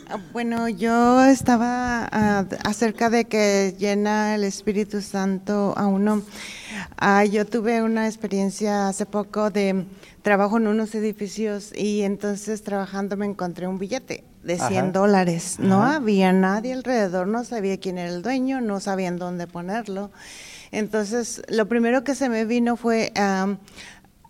[0.09, 6.23] Ah, bueno, yo estaba ah, acerca de que llena el Espíritu Santo a uno.
[6.97, 9.85] Ah, yo tuve una experiencia hace poco de
[10.21, 15.57] trabajo en unos edificios y entonces trabajando me encontré un billete de 100 dólares.
[15.59, 20.11] No había nadie alrededor, no sabía quién era el dueño, no sabían dónde ponerlo.
[20.71, 23.11] Entonces, lo primero que se me vino fue,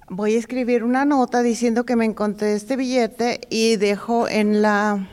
[0.09, 5.07] voy a escribir una nota diciendo que me encontré este billete y dejo en la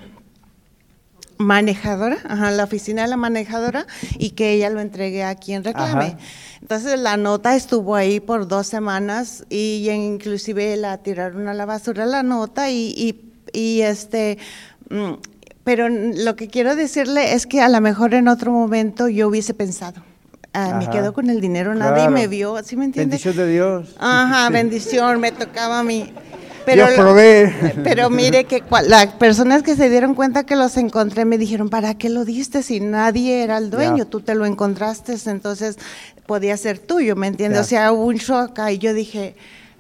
[1.45, 3.87] manejadora, ajá, la oficina de la manejadora
[4.19, 6.17] y que ella lo entregue a quien reclame.
[6.61, 12.07] Entonces la nota estuvo ahí por dos semanas y inclusive la tiraron a la basura
[12.07, 13.21] la nota y, y,
[13.53, 14.39] y este
[14.91, 15.15] Mm,
[15.65, 19.55] pero lo que quiero decirle es que a lo mejor en otro momento yo hubiese
[19.55, 20.03] pensado,
[20.53, 23.17] ah, me quedo con el dinero, nadie me vio, ¿sí me entiende?
[23.17, 23.97] Bendición de Dios.
[23.99, 26.13] Ajá, bendición, me tocaba a mí.
[26.65, 31.95] Pero, mire que las personas que se dieron cuenta que los encontré me dijeron, ¿para
[31.95, 34.07] qué lo diste si nadie era el dueño?
[34.07, 35.77] Tú te lo encontraste, entonces
[36.27, 37.61] podía ser tuyo, ¿me entiendes?
[37.61, 39.37] O sea, hubo un shock y yo dije,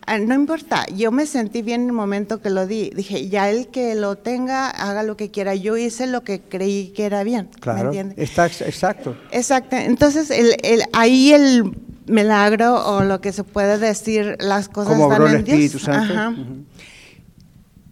[0.07, 2.91] Ah, no importa, yo me sentí bien en el momento que lo di.
[2.91, 5.55] Dije, ya el que lo tenga, haga lo que quiera.
[5.55, 7.49] Yo hice lo que creí que era bien.
[7.61, 9.17] Claro, está exacto.
[9.31, 9.77] Exacto.
[9.77, 11.73] Entonces, el, el, ahí el
[12.07, 15.83] milagro o lo que se puede decir, las cosas Como están el en Espíritu Dios.
[15.83, 16.13] Santo.
[16.13, 16.35] Ajá.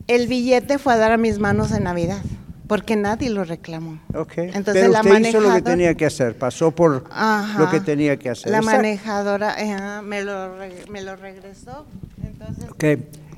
[0.06, 2.18] El billete fue a dar a mis manos en Navidad
[2.66, 3.98] porque nadie lo reclamó.
[4.14, 4.46] Okay.
[4.54, 7.58] Entonces Pero la usted hizo lo que tenía que hacer, pasó por Ajá.
[7.58, 8.50] lo que tenía que hacer.
[8.50, 8.76] La Exacto.
[8.78, 10.54] manejadora eh, me, lo,
[10.90, 11.84] me lo regresó.
[12.24, 12.84] Entonces, Ok.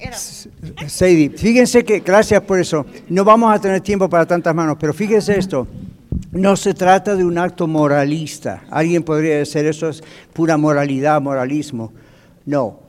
[0.01, 0.51] S-
[0.89, 4.93] Sadie, fíjense que, gracias por eso, no vamos a tener tiempo para tantas manos, pero
[4.93, 5.67] fíjense esto,
[6.33, 8.65] no se trata de un acto moralista.
[8.71, 10.03] Alguien podría decir eso es
[10.33, 11.93] pura moralidad, moralismo.
[12.45, 12.81] No,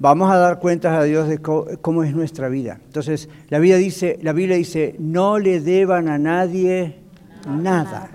[0.00, 2.80] vamos a dar cuentas a Dios de cómo es nuestra vida.
[2.86, 6.96] Entonces, la, vida dice, la Biblia dice, no le deban a nadie
[7.48, 8.10] nada.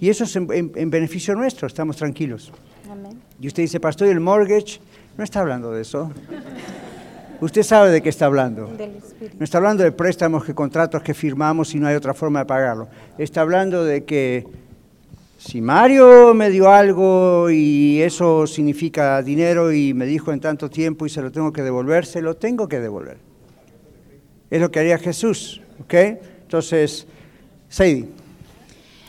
[0.00, 2.52] Y eso es en, en- en beneficio nuestro, estamos tranquilos.
[3.40, 4.80] Y usted dice, pastor, ¿y el mortgage?
[5.16, 6.10] No está hablando de eso.
[7.40, 8.68] Usted sabe de qué está hablando.
[9.38, 12.46] No está hablando de préstamos, que contratos que firmamos y no hay otra forma de
[12.46, 12.88] pagarlo.
[13.16, 14.46] Está hablando de que
[15.38, 21.06] si Mario me dio algo y eso significa dinero y me dijo en tanto tiempo
[21.06, 23.18] y se lo tengo que devolver, se lo tengo que devolver.
[24.50, 25.94] Es lo que haría Jesús, ¿ok?
[26.42, 27.06] Entonces,
[27.68, 28.08] Sadie,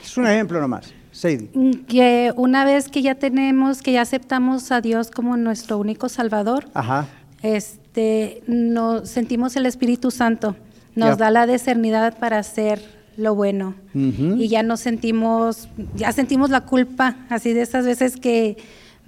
[0.03, 0.93] es un ejemplo nomás.
[1.11, 1.49] Sadie.
[1.87, 6.67] que una vez que ya tenemos, que ya aceptamos a Dios como nuestro único Salvador,
[6.75, 7.07] Ajá.
[7.41, 10.55] este, nos sentimos el Espíritu Santo,
[10.95, 13.75] nos da la discernidad para hacer lo bueno.
[13.93, 18.57] Y ya nos sentimos, ya sentimos la culpa, así de esas veces que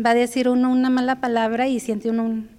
[0.03, 2.49] va a decir uno una mala palabra y siente uno un...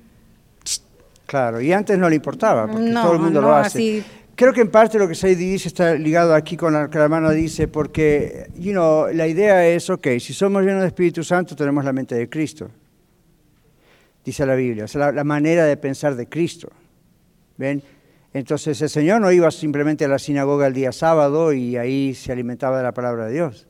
[1.27, 3.79] Claro, y antes no le importaba, porque No, todo el mundo no, lo hace.
[3.79, 6.99] así- Creo que en parte lo que Sadie dice está ligado aquí con lo que
[6.99, 11.23] la hermana dice, porque, you know, la idea es, ok, si somos llenos de Espíritu
[11.23, 12.71] Santo, tenemos la mente de Cristo.
[14.25, 16.71] Dice la Biblia, o sea, la, la manera de pensar de Cristo.
[17.59, 17.83] ¿Ven?
[18.35, 22.33] Entonces el Señor no iba simplemente a la sinagoga el día sábado y ahí se
[22.33, 23.67] alimentaba de la palabra de Dios.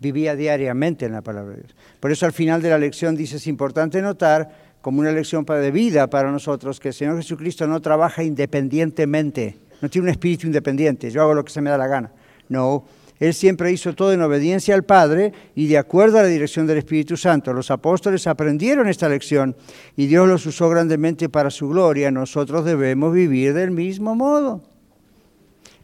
[0.00, 1.76] Vivía diariamente en la palabra de Dios.
[2.00, 5.70] Por eso al final de la lección dice, es importante notar como una lección de
[5.70, 11.10] vida para nosotros que el Señor Jesucristo no trabaja independientemente, no tiene un espíritu independiente,
[11.10, 12.12] yo hago lo que se me da la gana.
[12.48, 12.84] No,
[13.18, 16.78] Él siempre hizo todo en obediencia al Padre y de acuerdo a la dirección del
[16.78, 17.52] Espíritu Santo.
[17.52, 19.56] Los apóstoles aprendieron esta lección
[19.96, 22.10] y Dios los usó grandemente para su gloria.
[22.10, 24.62] Nosotros debemos vivir del mismo modo.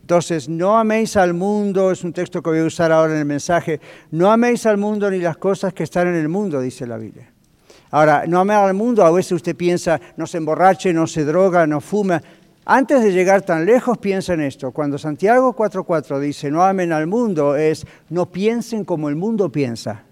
[0.03, 3.25] Entonces, no améis al mundo, es un texto que voy a usar ahora en el
[3.25, 3.81] mensaje,
[4.11, 7.33] no améis al mundo ni las cosas que están en el mundo, dice la Biblia.
[7.93, 11.67] Ahora, no amar al mundo, a veces usted piensa, no se emborrache, no se droga,
[11.67, 12.23] no fuma.
[12.65, 14.71] Antes de llegar tan lejos, piensa en esto.
[14.71, 20.05] Cuando Santiago 4.4 dice, no amen al mundo, es no piensen como el mundo piensa.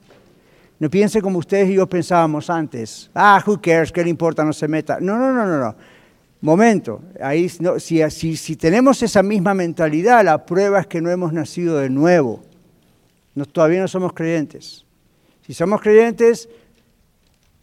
[0.81, 3.09] No piensen como ustedes y yo pensábamos antes.
[3.15, 4.45] Ah, who cares, ¿qué le importa?
[4.45, 4.99] No se meta.
[5.01, 5.77] No, no, no, no, no.
[6.41, 11.11] Momento, ahí, no, si, si, si tenemos esa misma mentalidad, la prueba es que no
[11.11, 12.43] hemos nacido de nuevo.
[13.35, 14.87] No, todavía no somos creyentes.
[15.47, 16.49] Si somos creyentes,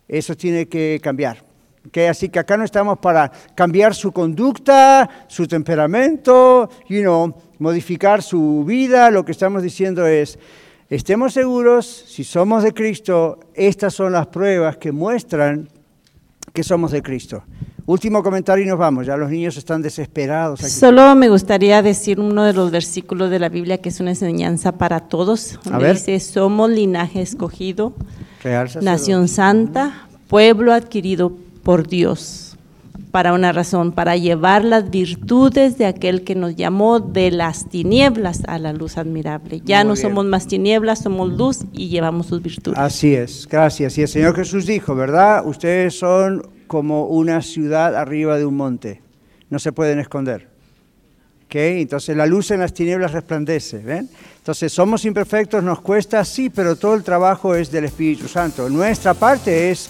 [0.08, 1.47] eso tiene que cambiar.
[1.88, 1.98] ¿Ok?
[2.10, 8.64] Así que acá no estamos para cambiar su conducta, su temperamento, you know, modificar su
[8.66, 9.10] vida.
[9.12, 10.38] Lo que estamos diciendo es,
[10.90, 15.70] estemos seguros, si somos de Cristo, estas son las pruebas que muestran
[16.54, 17.44] que somos de Cristo.
[17.86, 19.06] Último comentario y nos vamos.
[19.06, 20.60] Ya los niños están desesperados.
[20.60, 20.70] Aquí.
[20.70, 24.74] Solo me gustaría decir uno de los versículos de la Biblia que es una enseñanza
[24.74, 25.58] para todos.
[25.72, 25.96] A ver.
[25.96, 27.94] dice, somos linaje escogido,
[28.82, 31.32] nación santa, pueblo adquirido
[31.68, 32.56] por Dios,
[33.12, 38.44] para una razón, para llevar las virtudes de aquel que nos llamó de las tinieblas
[38.48, 39.62] a la luz admirable.
[39.66, 40.02] Ya Muy no bien.
[40.08, 42.80] somos más tinieblas, somos luz y llevamos sus virtudes.
[42.80, 43.98] Así es, gracias.
[43.98, 45.46] Y el Señor Jesús dijo, ¿verdad?
[45.46, 49.02] Ustedes son como una ciudad arriba de un monte.
[49.50, 50.48] No se pueden esconder.
[51.48, 51.56] ¿Ok?
[51.56, 54.10] Entonces la luz en las tinieblas resplandece, ¿ven?
[54.38, 58.70] Entonces somos imperfectos, nos cuesta, sí, pero todo el trabajo es del Espíritu Santo.
[58.70, 59.90] Nuestra parte es